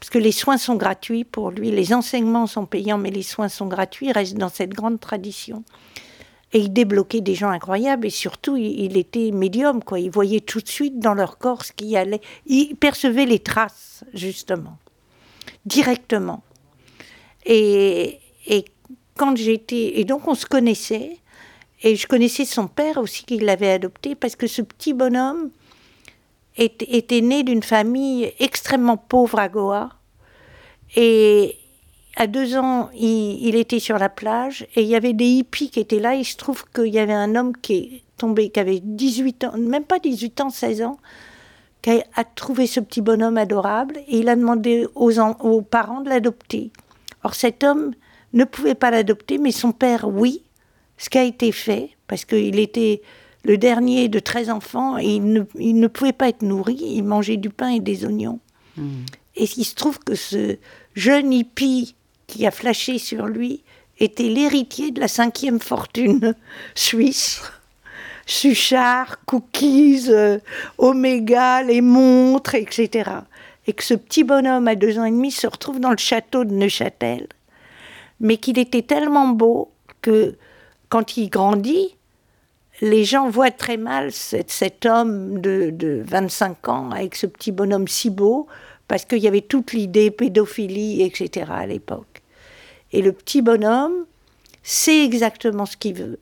[0.00, 1.70] parce que les soins sont gratuits pour lui.
[1.70, 4.06] Les enseignements sont payants, mais les soins sont gratuits.
[4.06, 5.64] Il reste dans cette grande tradition.
[6.54, 10.00] Et il débloquait des gens incroyables, et surtout, il, il était médium, quoi.
[10.00, 12.22] Il voyait tout de suite dans leur corps ce qui allait.
[12.46, 14.78] Il percevait les traces, justement,
[15.66, 16.42] directement.
[17.44, 18.18] Et,
[18.48, 18.64] et
[19.18, 20.00] quand j'étais.
[20.00, 21.18] Et donc, on se connaissait.
[21.82, 25.50] Et je connaissais son père aussi, qui l'avait adopté, parce que ce petit bonhomme
[26.56, 29.90] était, né d'une famille extrêmement pauvre à Goa.
[30.96, 31.54] Et
[32.16, 35.78] à deux ans, il, était sur la plage et il y avait des hippies qui
[35.78, 36.16] étaient là.
[36.16, 39.52] Il se trouve qu'il y avait un homme qui est tombé, qui avait 18 ans,
[39.56, 40.98] même pas 18 ans, 16 ans,
[41.80, 46.08] qui a, trouvé ce petit bonhomme adorable et il a demandé aux, aux parents de
[46.08, 46.72] l'adopter.
[47.22, 47.94] Or, cet homme
[48.32, 50.42] ne pouvait pas l'adopter, mais son père, oui,
[50.96, 53.02] ce qui a été fait, parce qu'il était
[53.44, 57.04] le dernier de 13 enfants et il ne, il ne, pouvait pas être nourri, il
[57.04, 58.40] mangeait du pain et des oignons.
[58.76, 59.04] Hmm.
[59.36, 60.56] Et il se trouve que ce
[60.94, 61.94] jeune hippie
[62.26, 63.62] qui a flashé sur lui
[64.00, 66.34] était l'héritier de la cinquième fortune
[66.74, 67.40] suisse.
[68.26, 70.38] Suchard, cookies, euh,
[70.76, 73.10] Oméga, les montres, etc.
[73.66, 76.44] Et que ce petit bonhomme à deux ans et demi se retrouve dans le château
[76.44, 77.26] de Neuchâtel,
[78.20, 79.70] mais qu'il était tellement beau
[80.02, 80.36] que
[80.88, 81.96] quand il grandit,
[82.80, 87.88] les gens voient très mal cet, homme de, de, 25 ans avec ce petit bonhomme
[87.88, 88.46] si beau,
[88.86, 91.46] parce qu'il y avait toute l'idée pédophilie, etc.
[91.50, 92.22] à l'époque.
[92.92, 94.06] Et le petit bonhomme
[94.62, 96.18] sait exactement ce qu'il veut.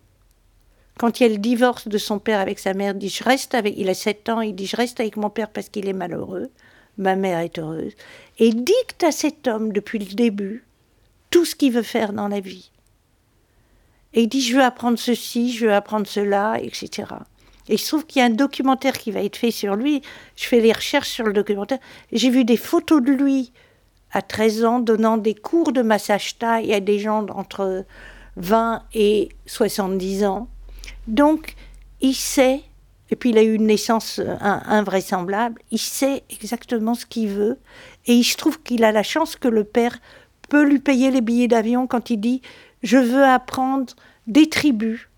[0.98, 3.22] Quand il y a le divorce de son père avec sa mère, il dit je
[3.22, 3.74] reste avec.
[3.76, 6.50] Il a 7 ans, il dit je reste avec mon père parce qu'il est malheureux.
[6.96, 7.92] Ma mère est heureuse.
[8.38, 10.65] Et dicte à cet homme depuis le début
[11.30, 12.70] tout ce qu'il veut faire dans la vie.
[14.14, 17.04] Et il dit je veux apprendre ceci, je veux apprendre cela, etc.
[17.68, 20.02] Et il se trouve qu'il y a un documentaire qui va être fait sur lui.
[20.36, 21.78] Je fais les recherches sur le documentaire.
[22.12, 23.52] J'ai vu des photos de lui
[24.12, 27.84] à 13 ans donnant des cours de massage taille à des gens entre
[28.36, 30.48] 20 et 70 ans.
[31.08, 31.54] Donc,
[32.00, 32.62] il sait,
[33.10, 37.58] et puis il a eu une naissance invraisemblable, il sait exactement ce qu'il veut,
[38.06, 39.98] et il se trouve qu'il a la chance que le père
[40.48, 42.42] peut lui payer les billets d'avion quand il dit
[42.82, 43.94] Je veux apprendre
[44.26, 45.08] des tribus.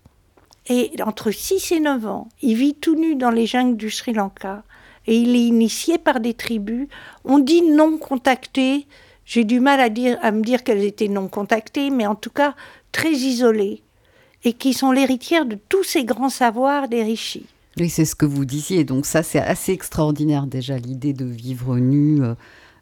[0.67, 4.13] Et entre 6 et 9 ans, il vit tout nu dans les jungles du Sri
[4.13, 4.63] Lanka,
[5.07, 6.87] et il est initié par des tribus.
[7.25, 8.85] On dit non contactées.
[9.25, 12.29] J'ai du mal à, dire, à me dire qu'elles étaient non contactées, mais en tout
[12.29, 12.55] cas
[12.91, 13.81] très isolées
[14.43, 17.45] et qui sont l'héritière de tous ces grands savoirs des rishis.
[17.77, 18.83] Oui, c'est ce que vous disiez.
[18.83, 22.23] Donc ça, c'est assez extraordinaire déjà, l'idée de vivre nu.
[22.23, 22.35] Euh,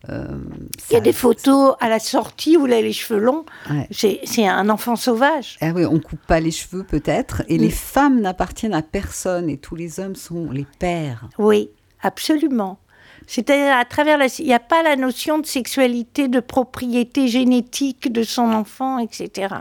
[0.10, 3.46] il y a des photos à la sortie où il a les cheveux longs.
[3.92, 5.58] C'est un enfant sauvage.
[5.62, 7.44] Ah oui, on coupe pas les cheveux peut-être.
[7.48, 11.28] Et les femmes n'appartiennent à personne et tous les hommes sont les pères.
[11.38, 11.70] Oui,
[12.02, 12.80] absolument.
[13.26, 14.28] C'est-à-dire à travers la...
[14.40, 19.54] Il n'y a pas la notion de sexualité, de propriété génétique de son enfant, etc.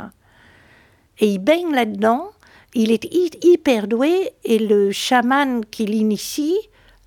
[1.19, 2.31] Et il baigne là-dedans.
[2.75, 3.13] Il est
[3.43, 6.57] hyper doué et le chaman qui l'initie,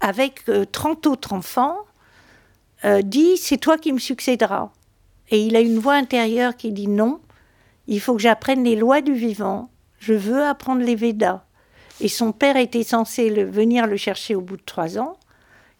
[0.01, 1.77] avec 30 euh, autres enfants,
[2.85, 4.71] euh, dit C'est toi qui me succéderas.
[5.29, 7.19] Et il a une voix intérieure qui dit Non,
[7.87, 9.69] il faut que j'apprenne les lois du vivant.
[9.99, 11.43] Je veux apprendre les Védas.
[12.01, 15.17] Et son père était censé venir le chercher au bout de trois ans.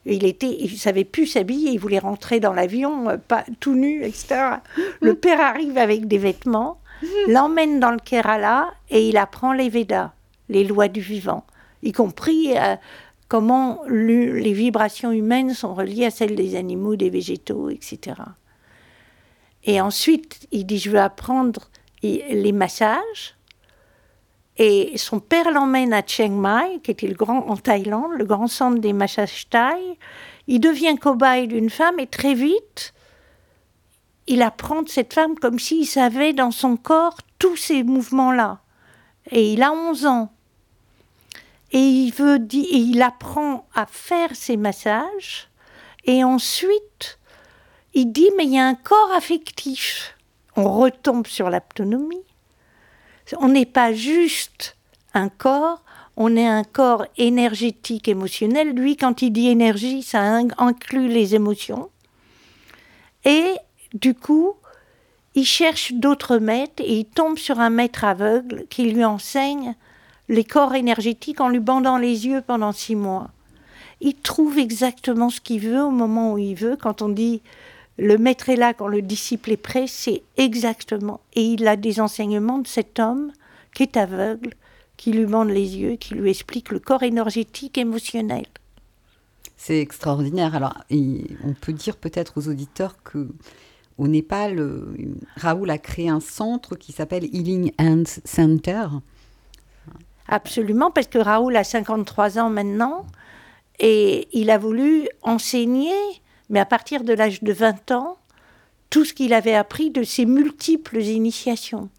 [0.05, 4.03] Il était, il savait plus s'habiller, il voulait rentrer dans l'avion, euh, pas tout nu,
[4.03, 4.57] etc.
[5.01, 6.79] Le père arrive avec des vêtements
[7.27, 10.11] l'emmène dans le Kerala et il apprend les Védas,
[10.49, 11.45] les lois du vivant,
[11.83, 12.75] y compris euh,
[13.29, 18.15] comment les vibrations humaines sont reliées à celles des animaux, des végétaux, etc.
[19.63, 21.69] Et ensuite, il dit, je veux apprendre
[22.01, 23.37] les massages.
[24.57, 28.47] Et son père l'emmène à Chiang Mai, qui était le grand en Thaïlande, le grand
[28.47, 29.97] centre des massages thaï.
[30.47, 32.93] Il devient cobaye d'une femme et très vite,
[34.27, 38.59] il apprend de cette femme comme s'il savait dans son corps tous ces mouvements-là.
[39.31, 40.31] Et il a 11 ans.
[41.71, 45.49] Et il, veut, il apprend à faire ses massages.
[46.05, 47.19] Et ensuite,
[47.93, 50.15] il dit, mais il y a un corps affectif.
[50.55, 52.23] On retombe sur l'autonomie.
[53.37, 54.75] On n'est pas juste
[55.13, 55.83] un corps,
[56.17, 58.71] on est un corps énergétique, émotionnel.
[58.71, 60.21] Lui, quand il dit énergie, ça
[60.57, 61.89] inclut les émotions.
[63.25, 63.53] Et
[63.93, 64.55] du coup,
[65.35, 69.75] il cherche d'autres maîtres et il tombe sur un maître aveugle qui lui enseigne
[70.29, 73.31] les corps énergétiques en lui bandant les yeux pendant six mois.
[73.99, 76.77] Il trouve exactement ce qu'il veut au moment où il veut.
[76.77, 77.41] Quand on dit
[77.97, 81.19] le maître est là quand le disciple est prêt, c'est exactement.
[81.33, 83.33] Et il a des enseignements de cet homme
[83.73, 84.53] qui est aveugle,
[84.95, 88.45] qui lui bande les yeux, qui lui explique le corps énergétique émotionnel.
[89.57, 90.55] C'est extraordinaire.
[90.55, 93.27] Alors, on peut dire peut-être aux auditeurs que
[93.97, 94.65] au Népal,
[95.35, 98.87] Raoul a créé un centre qui s'appelle Healing Hands Center.
[100.31, 103.07] Absolument, parce que Raoul a 53 ans maintenant
[103.79, 105.95] et il a voulu enseigner,
[106.49, 108.17] mais à partir de l'âge de 20 ans,
[108.91, 111.89] tout ce qu'il avait appris de ses multiples initiations.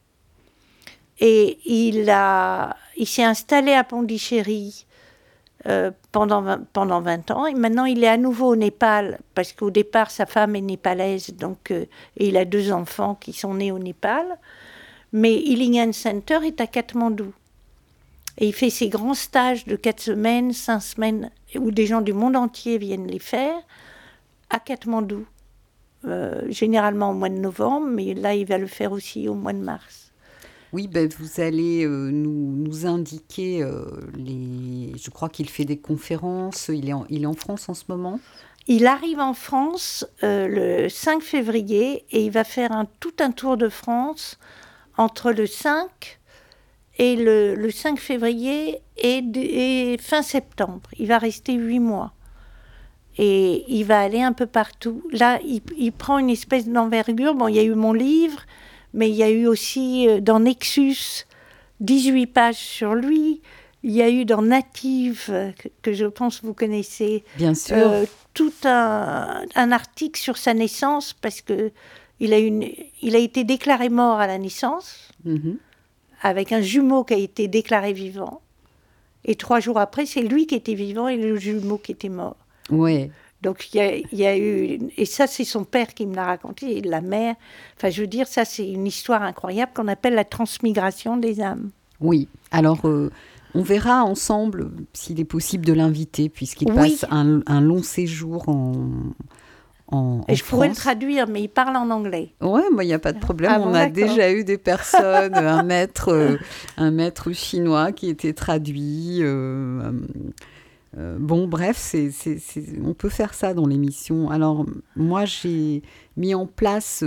[1.19, 2.15] Et il,
[2.97, 4.87] il s'est installé à Pondichéry
[5.67, 7.47] euh, pendant, 20, pendant 20 ans.
[7.47, 11.35] Et maintenant, il est à nouveau au Népal, parce qu'au départ, sa femme est népalaise,
[11.35, 11.85] donc, euh,
[12.17, 14.39] et il a deux enfants qui sont nés au Népal.
[15.13, 17.33] Mais Healing Center est à Katmandou.
[18.39, 22.13] Et il fait ses grands stages de 4 semaines, 5 semaines, où des gens du
[22.13, 23.55] monde entier viennent les faire,
[24.49, 25.27] à Katmandou.
[26.07, 29.53] Euh, généralement au mois de novembre, mais là, il va le faire aussi au mois
[29.53, 30.13] de mars.
[30.73, 33.85] Oui, ben, vous allez euh, nous, indiquer euh,
[34.17, 34.95] les.
[34.97, 36.71] Je crois qu'il fait des conférences.
[36.73, 38.19] Il est, en, il est en France en ce moment?
[38.67, 43.57] Il arrive en France le 5 février et il va faire un, tout un tour
[43.57, 44.39] de France
[44.97, 46.20] entre le 5
[47.03, 50.83] Et le, le 5 février et, fin septembre.
[50.99, 52.13] Il va rester huit mois.
[53.19, 55.03] Et il va aller un peu partout.
[55.11, 57.35] Là, il, il prend une espèce d'envergure.
[57.35, 58.43] Bon, il y a eu mon livre,
[58.95, 61.25] mais il y a eu aussi euh, dans Nexus
[61.81, 63.41] 18 pages sur lui.
[63.83, 67.77] Il y a eu dans Native, euh, que, que je pense vous connaissez, Bien sûr.
[67.79, 71.73] euh, tout un, un article sur sa naissance parce que
[72.21, 72.69] il a, une,
[73.01, 75.57] il a été déclaré mort à la naissance Mhm.
[76.21, 78.41] Avec un jumeau qui a été déclaré vivant.
[79.25, 82.37] Et trois jours après, c'est lui qui était vivant et le jumeau qui était mort.
[82.71, 83.11] Ouais.
[83.43, 84.79] Donc il y a, il y a eu...
[84.97, 87.37] Et ça, c'est son père qui me l'a raconté, et la mère.
[87.77, 91.71] Enfin, je veux dire, ça, c'est une histoire incroyable qu'on appelle la transmigration des âmes.
[92.01, 92.29] Oui.
[92.51, 93.11] Alors, euh,
[93.55, 96.77] on verra ensemble s'il est possible de l'inviter, puisqu'il Oui.
[96.77, 98.75] passe un, un long séjour en.
[99.91, 102.35] En Et en je pourrais le traduire, mais il parle en anglais.
[102.41, 103.53] Ouais, il n'y a pas de problème.
[103.55, 106.37] Ah on a déjà eu des personnes, un maître, euh,
[106.77, 109.19] un maître chinois qui était traduit.
[109.23, 109.91] euh,
[110.99, 114.29] euh, bon, bref, c'est, c'est- c'est- on peut faire ça dans l'émission.
[114.31, 114.67] Alors,
[114.97, 115.83] moi, j'ai
[116.17, 117.05] mis en place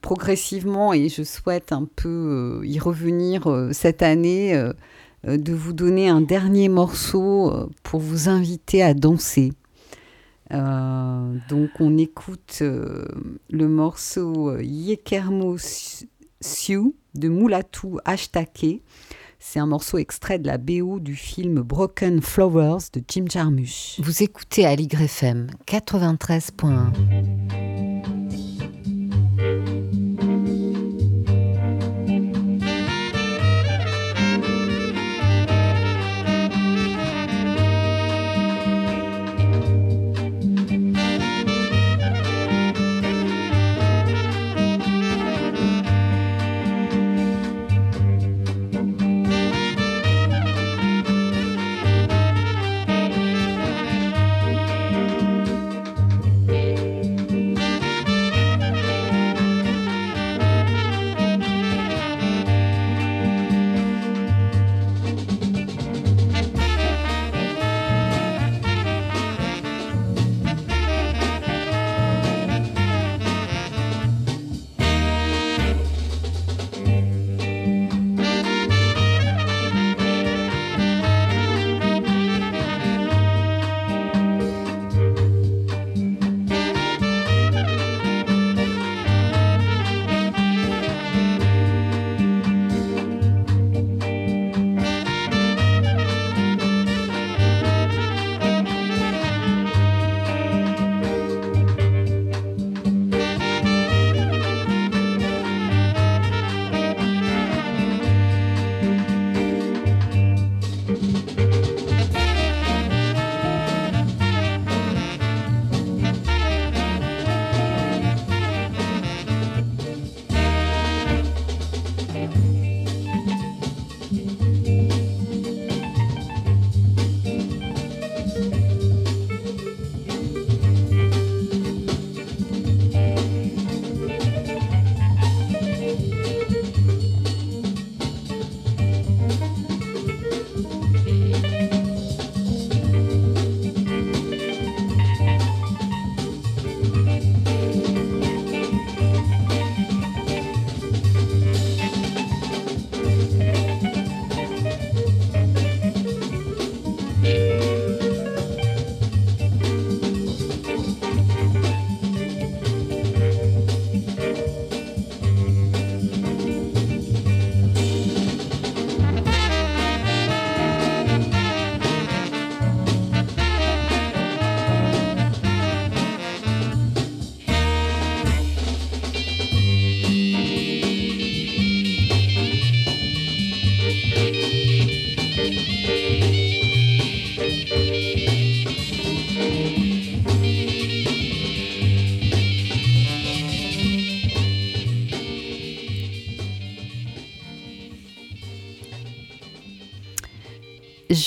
[0.00, 4.54] progressivement, et je souhaite un peu y revenir cette année,
[5.26, 7.52] de vous donner un dernier morceau
[7.82, 9.52] pour vous inviter à danser.
[10.52, 13.04] Euh, donc on écoute euh,
[13.50, 18.82] le morceau euh, Yekermo Siu de Mulatu Ashtake.
[19.38, 24.00] C'est un morceau extrait de la BO du film Broken Flowers de Jim Jarmusch.
[24.00, 27.87] Vous écoutez Aligre FM 93.1.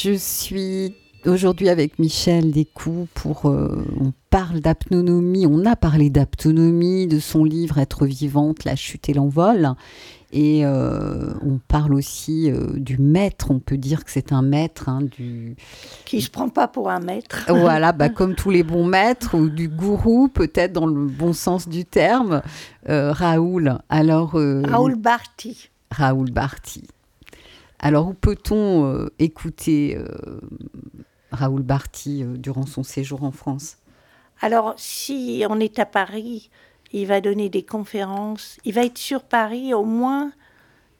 [0.03, 0.95] Je suis
[1.27, 3.45] aujourd'hui avec Michel Descoux pour.
[3.45, 9.09] euh, on parle d'apnonomie, on a parlé d'aptonomie, de son livre Être vivante, la chute
[9.09, 9.75] et l'envol.
[10.31, 14.89] Et euh, on parle aussi euh, du maître, on peut dire que c'est un maître
[14.89, 15.55] hein, du,
[16.05, 17.45] Qui se prend pas pour un maître.
[17.49, 21.67] voilà, bah, comme tous les bons maîtres, ou du gourou, peut-être dans le bon sens
[21.67, 22.41] du terme,
[22.87, 23.77] Raoul.
[23.89, 25.69] Alors, Raoul Barty.
[25.91, 26.85] Raoul Barty.
[27.81, 30.39] Alors, où peut-on euh, écouter euh,
[31.31, 33.77] Raoul Barty euh, durant son séjour en France?
[34.39, 36.51] Alors, si on est à Paris,
[36.93, 38.59] il va donner des conférences.
[38.65, 40.31] Il va être sur Paris au moins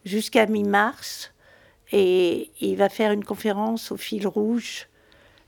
[0.05, 1.31] jusqu'à mi-mars.
[1.91, 4.87] Et il va faire une conférence au fil rouge.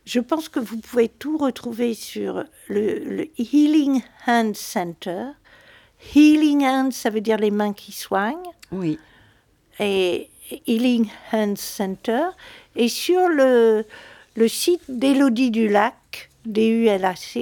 [0.06, 5.30] Je pense que vous pouvez tout retrouver sur le, le Healing Hand Center.
[6.14, 8.52] Healing Hands, ça veut dire les mains qui soignent.
[8.72, 9.00] Oui.
[9.80, 10.30] Et
[10.68, 12.24] Healing Hands Center.
[12.76, 13.86] Et sur le,
[14.36, 17.38] le site d'Élodie du Lac, DULAC,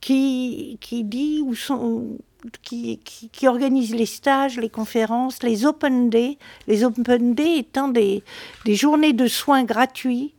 [0.00, 2.18] qui, qui dit où sont,
[2.62, 6.38] qui, qui, qui organise les stages, les conférences, les Open Day.
[6.66, 8.22] Les Open Day étant des,
[8.64, 10.34] des journées de soins gratuits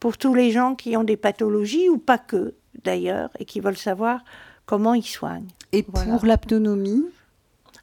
[0.00, 2.54] pour tous les gens qui ont des pathologies, ou pas que
[2.84, 4.20] d'ailleurs, et qui veulent savoir
[4.66, 5.46] comment ils soignent.
[5.72, 6.16] Et Voilà.
[6.18, 7.04] pour l'autonomie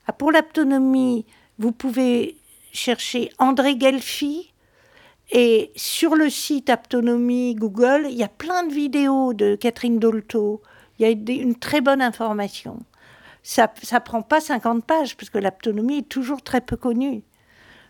[0.07, 1.25] Ah, pour l'autonomie,
[1.57, 2.35] vous pouvez
[2.71, 4.51] chercher André Gelfi.
[5.31, 10.61] Et sur le site Aptonomie Google, il y a plein de vidéos de Catherine Dolto.
[10.99, 12.79] Il y a une très bonne information.
[13.43, 17.23] Ça ne prend pas 50 pages, parce que l'aptonomie est toujours très peu connue.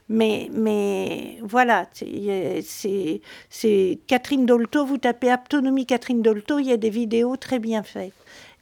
[0.07, 3.21] Mais, mais voilà, c'est
[4.07, 8.13] Catherine Dolto, vous tapez Aptonomie Catherine Dolto, il y a des vidéos très bien faites.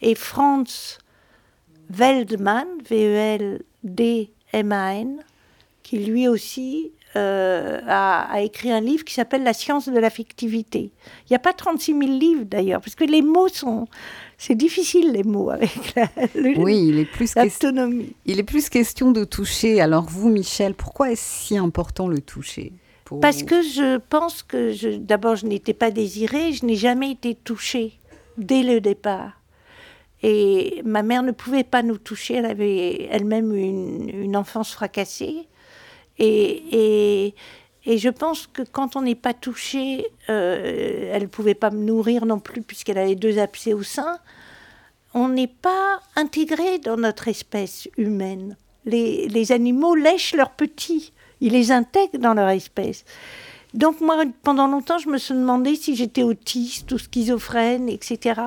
[0.02, 1.00] Et Franz
[1.90, 3.64] Veldman, V-E-L-D-M-A-N,
[5.90, 10.92] qui lui aussi euh, a, a écrit un livre qui s'appelle La science de l'affectivité.
[11.26, 13.88] Il n'y a pas 36 000 livres d'ailleurs, parce que les mots sont.
[14.38, 17.34] C'est difficile les mots avec la, le- Oui, il est, plus
[18.28, 19.82] il est plus question de toucher.
[19.82, 22.72] Alors vous, Michel, pourquoi est-ce si important le toucher
[23.06, 27.10] pour Parce que je pense que je, d'abord je n'étais pas désirée, je n'ai jamais
[27.10, 27.94] été touchée
[28.38, 29.32] dès le départ.
[30.22, 35.48] Et ma mère ne pouvait pas nous toucher, elle avait elle-même une, une enfance fracassée.
[36.20, 37.36] Et, et,
[37.86, 41.84] et je pense que quand on n'est pas touché, euh, elle ne pouvait pas me
[41.84, 44.20] nourrir non plus puisqu'elle avait deux abcès au sein,
[45.14, 48.58] on n'est pas intégré dans notre espèce humaine.
[48.86, 53.06] Les, les animaux lèchent leurs petits, ils les intègrent dans leur espèce.
[53.74, 58.42] Donc moi, pendant longtemps, je me suis demandé si j'étais autiste ou schizophrène, etc.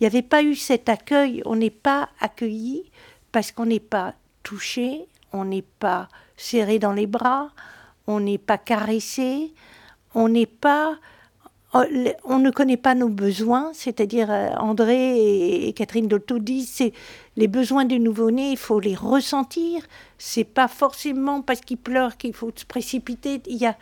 [0.00, 2.90] Il n'y avait pas eu cet accueil, on n'est pas accueilli
[3.32, 7.50] parce qu'on n'est pas touché, on n'est pas serré dans les bras,
[8.06, 9.52] on n'est pas caressé,
[10.14, 10.98] on n'est pas
[12.24, 16.92] on ne connaît pas nos besoins, c'est-à-dire euh, André et Catherine Dolto disent c'est
[17.36, 19.82] les besoins du nouveau-né, il faut les ressentir.
[20.18, 23.40] C'est pas forcément parce qu'il pleure qu'il faut se précipiter.
[23.46, 23.76] Il y a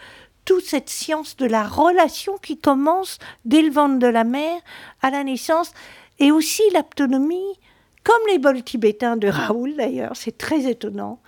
[0.44, 4.60] toute cette science de la relation qui commence dès le ventre de la mère
[5.02, 5.72] à la naissance,
[6.18, 7.58] et aussi l'autonomie,
[8.04, 11.18] comme les bols tibétains de Raoul d'ailleurs, c'est très étonnant,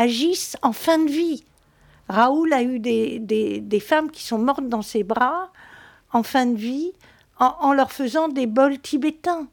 [0.00, 1.44] agissent en fin de vie.
[2.08, 5.52] Raoul a eu des, des, des femmes qui sont mortes dans ses bras
[6.12, 6.92] en fin de vie
[7.38, 9.46] en, en, leur faisant des bols tibétains.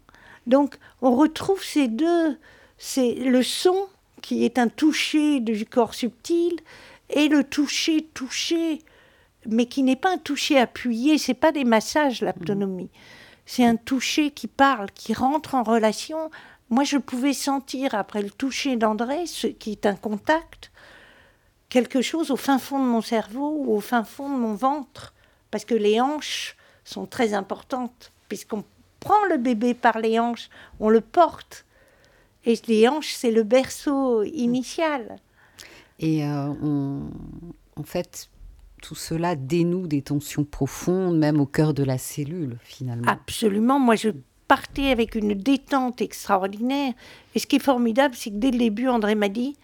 [0.47, 2.37] Donc on retrouve ces deux,
[2.77, 3.87] c'est le son
[4.21, 6.55] qui est un toucher du corps subtil
[7.09, 8.79] et le toucher touché,
[9.45, 12.89] mais qui n'est pas un toucher appuyé, c'est pas des massages l'autonomie.
[13.45, 16.31] C'est un toucher qui parle, qui rentre en relation.
[16.70, 20.72] Moi, je pouvais sentir après le toucher d'André, ce qui est un contact,
[21.70, 25.13] quelque chose au fin fond de mon cerveau ou au fin fond de mon ventre
[25.51, 28.63] parce que les hanches sont très importantes, puisqu'on
[28.99, 30.49] prend le bébé par les hanches,
[30.80, 31.65] on le porte.
[32.45, 35.18] Et les hanches, c'est le berceau initial.
[35.99, 37.09] Et euh, on,
[37.76, 38.30] en fait,
[38.82, 43.11] tout cela dénoue des tensions profondes, même au cœur de la cellule, finalement.
[43.11, 43.80] Absolument.
[43.80, 44.09] Moi, je
[44.47, 46.93] partais avec une détente extraordinaire.
[47.35, 49.55] Et ce qui est formidable, c'est que dès le début, André m'a dit,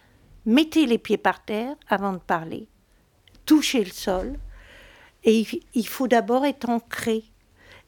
[0.46, 2.68] mettez les pieds par terre avant de parler,
[3.46, 4.38] touchez le sol.
[5.24, 7.24] Et il faut d'abord être ancré.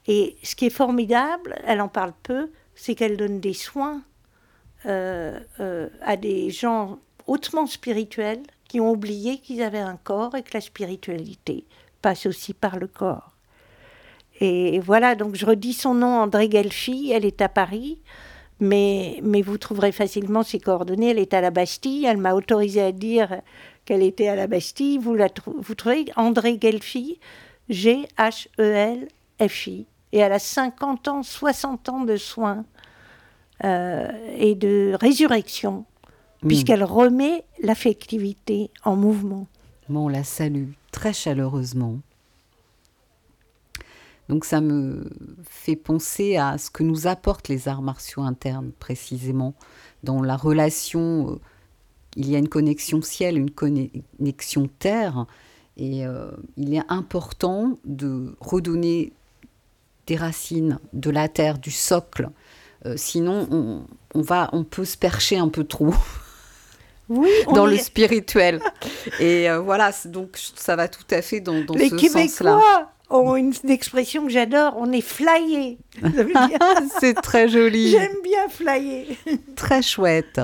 [0.07, 4.03] Et ce qui est formidable, elle en parle peu, c'est qu'elle donne des soins
[4.85, 10.43] euh, euh, à des gens hautement spirituels qui ont oublié qu'ils avaient un corps et
[10.43, 11.65] que la spiritualité
[12.01, 13.34] passe aussi par le corps.
[14.41, 17.99] Et voilà, donc je redis son nom, André Gelfi, elle est à Paris,
[18.59, 22.81] mais, mais vous trouverez facilement ses coordonnées, elle est à la Bastille, elle m'a autorisé
[22.81, 23.41] à dire
[23.85, 27.19] qu'elle était à la Bastille, vous, la vous trouvez André Gelfi,
[27.69, 29.05] G-H-E-L-F-I.
[30.11, 32.65] Et elle a 50 ans, 60 ans de soins
[33.63, 34.07] euh,
[34.37, 35.85] et de résurrection,
[36.41, 36.47] mmh.
[36.47, 39.47] puisqu'elle remet l'affectivité en mouvement.
[39.89, 41.99] Bon, on la salue très chaleureusement.
[44.29, 45.09] Donc ça me
[45.43, 49.53] fait penser à ce que nous apportent les arts martiaux internes, précisément,
[50.03, 51.31] dans la relation...
[51.31, 51.39] Euh,
[52.15, 55.25] il y a une connexion ciel, une connexion terre,
[55.77, 59.11] Et euh, il est important de redonner
[60.07, 62.29] des racines, de la terre, du socle.
[62.85, 65.93] Euh, sinon, on, va, on peut se percher un peu trop.
[67.07, 68.59] Oui, dans le spirituel.
[69.19, 72.94] Et euh, voilà, donc ça va tout à fait dans, dans Les ce sens-là.
[73.09, 75.77] Ont une expression que j'adore, on est flyé.
[76.99, 77.91] C'est très joli.
[77.91, 79.05] J'aime bien flyer.
[79.55, 80.41] très chouette.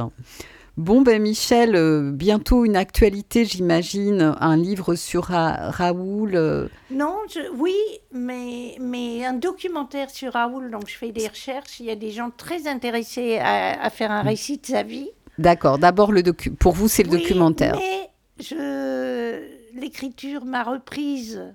[0.78, 6.36] Bon, ben Michel, euh, bientôt une actualité, j'imagine, un livre sur Raoul.
[6.36, 6.68] Euh.
[6.90, 7.18] Non,
[7.56, 7.76] oui,
[8.14, 11.80] mais, mais un documentaire sur Raoul, donc je fais des recherches.
[11.82, 15.10] Il y a des gens très intéressés à, faire un récit de sa vie.
[15.38, 17.78] D'accord, d'abord, le docu pour vous, c'est le documentaire.
[17.78, 18.12] Mais
[19.76, 21.54] l'écriture m'a reprise.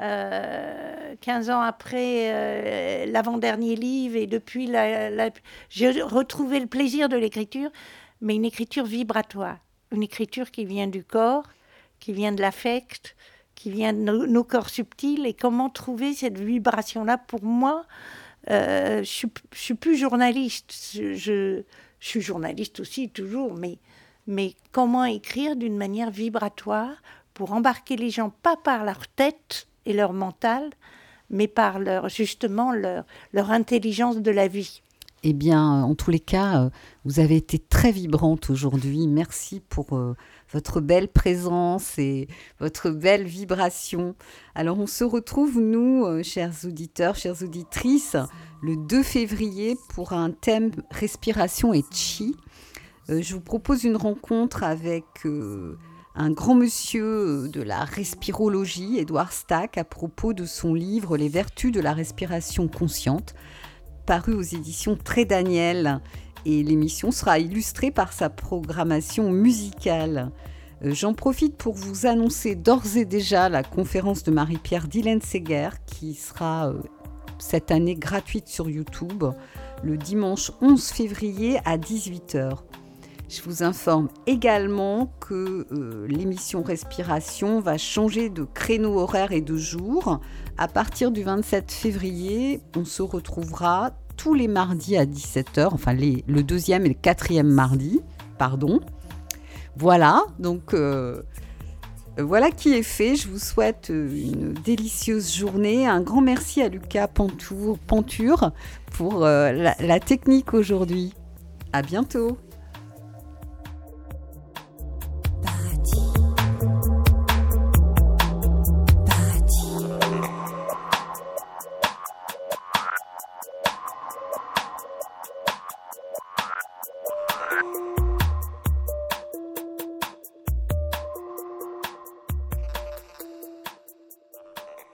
[0.00, 4.72] Euh, 15 ans après l'avant-dernier livre et depuis
[5.68, 7.70] j'ai retrouvé le plaisir de l'écriture
[8.22, 9.58] mais une écriture vibratoire,
[9.90, 11.44] une écriture qui vient du corps,
[11.98, 13.16] qui vient de l'affect,
[13.54, 17.84] qui vient de nos, corps subtils, et comment trouver cette vibration-là pour moi.
[18.50, 21.62] Euh, Je ne suis plus journaliste, je,
[22.00, 23.78] suis journaliste aussi toujours, mais,
[24.26, 27.02] mais comment écrire d'une manière vibratoire
[27.34, 30.70] pour embarquer les gens, pas par leur tête et leur mental,
[31.30, 34.82] mais par leur, justement leur, leur intelligence de la vie.
[35.24, 36.70] Eh bien, en tous les cas, euh,
[37.04, 39.06] vous avez été très vibrante aujourd'hui.
[39.06, 40.16] Merci pour euh,
[40.52, 42.26] votre belle présence et
[42.58, 44.16] votre belle vibration.
[44.56, 48.16] Alors, on se retrouve, nous, euh, chers auditeurs, chères auditrices,
[48.62, 52.34] le 2 février pour un thème respiration et chi.
[53.08, 55.04] je vous propose une rencontre avec
[56.14, 61.72] un grand monsieur de la respirologie, Edouard Stack, à propos de son livre Les vertus
[61.72, 63.34] de la respiration consciente
[64.06, 66.00] paru aux éditions Très Daniel.
[66.44, 70.32] Et l'émission sera illustrée par sa programmation musicale.
[70.84, 75.70] Euh, j'en profite pour vous annoncer d'ores et déjà la conférence de Marie-Pierre Dylan Seger
[75.86, 76.82] qui sera euh,
[77.38, 79.24] cette année gratuite sur YouTube
[79.84, 82.58] le dimanche 11 février à 18h.
[83.34, 89.56] Je vous informe également que euh, l'émission Respiration va changer de créneau horaire et de
[89.56, 90.20] jour.
[90.58, 96.42] À partir du 27 février, on se retrouvera tous les mardis à 17h, enfin le
[96.42, 98.02] deuxième et le quatrième mardi,
[98.36, 98.80] pardon.
[99.76, 101.22] Voilà, donc euh,
[102.18, 103.16] voilà qui est fait.
[103.16, 105.86] Je vous souhaite une délicieuse journée.
[105.86, 108.52] Un grand merci à Lucas Panture
[108.90, 111.14] pour euh, la, la technique aujourd'hui.
[111.72, 112.36] À bientôt.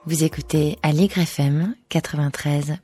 [0.09, 2.79] Vous écoutez Allegre FM 93.1.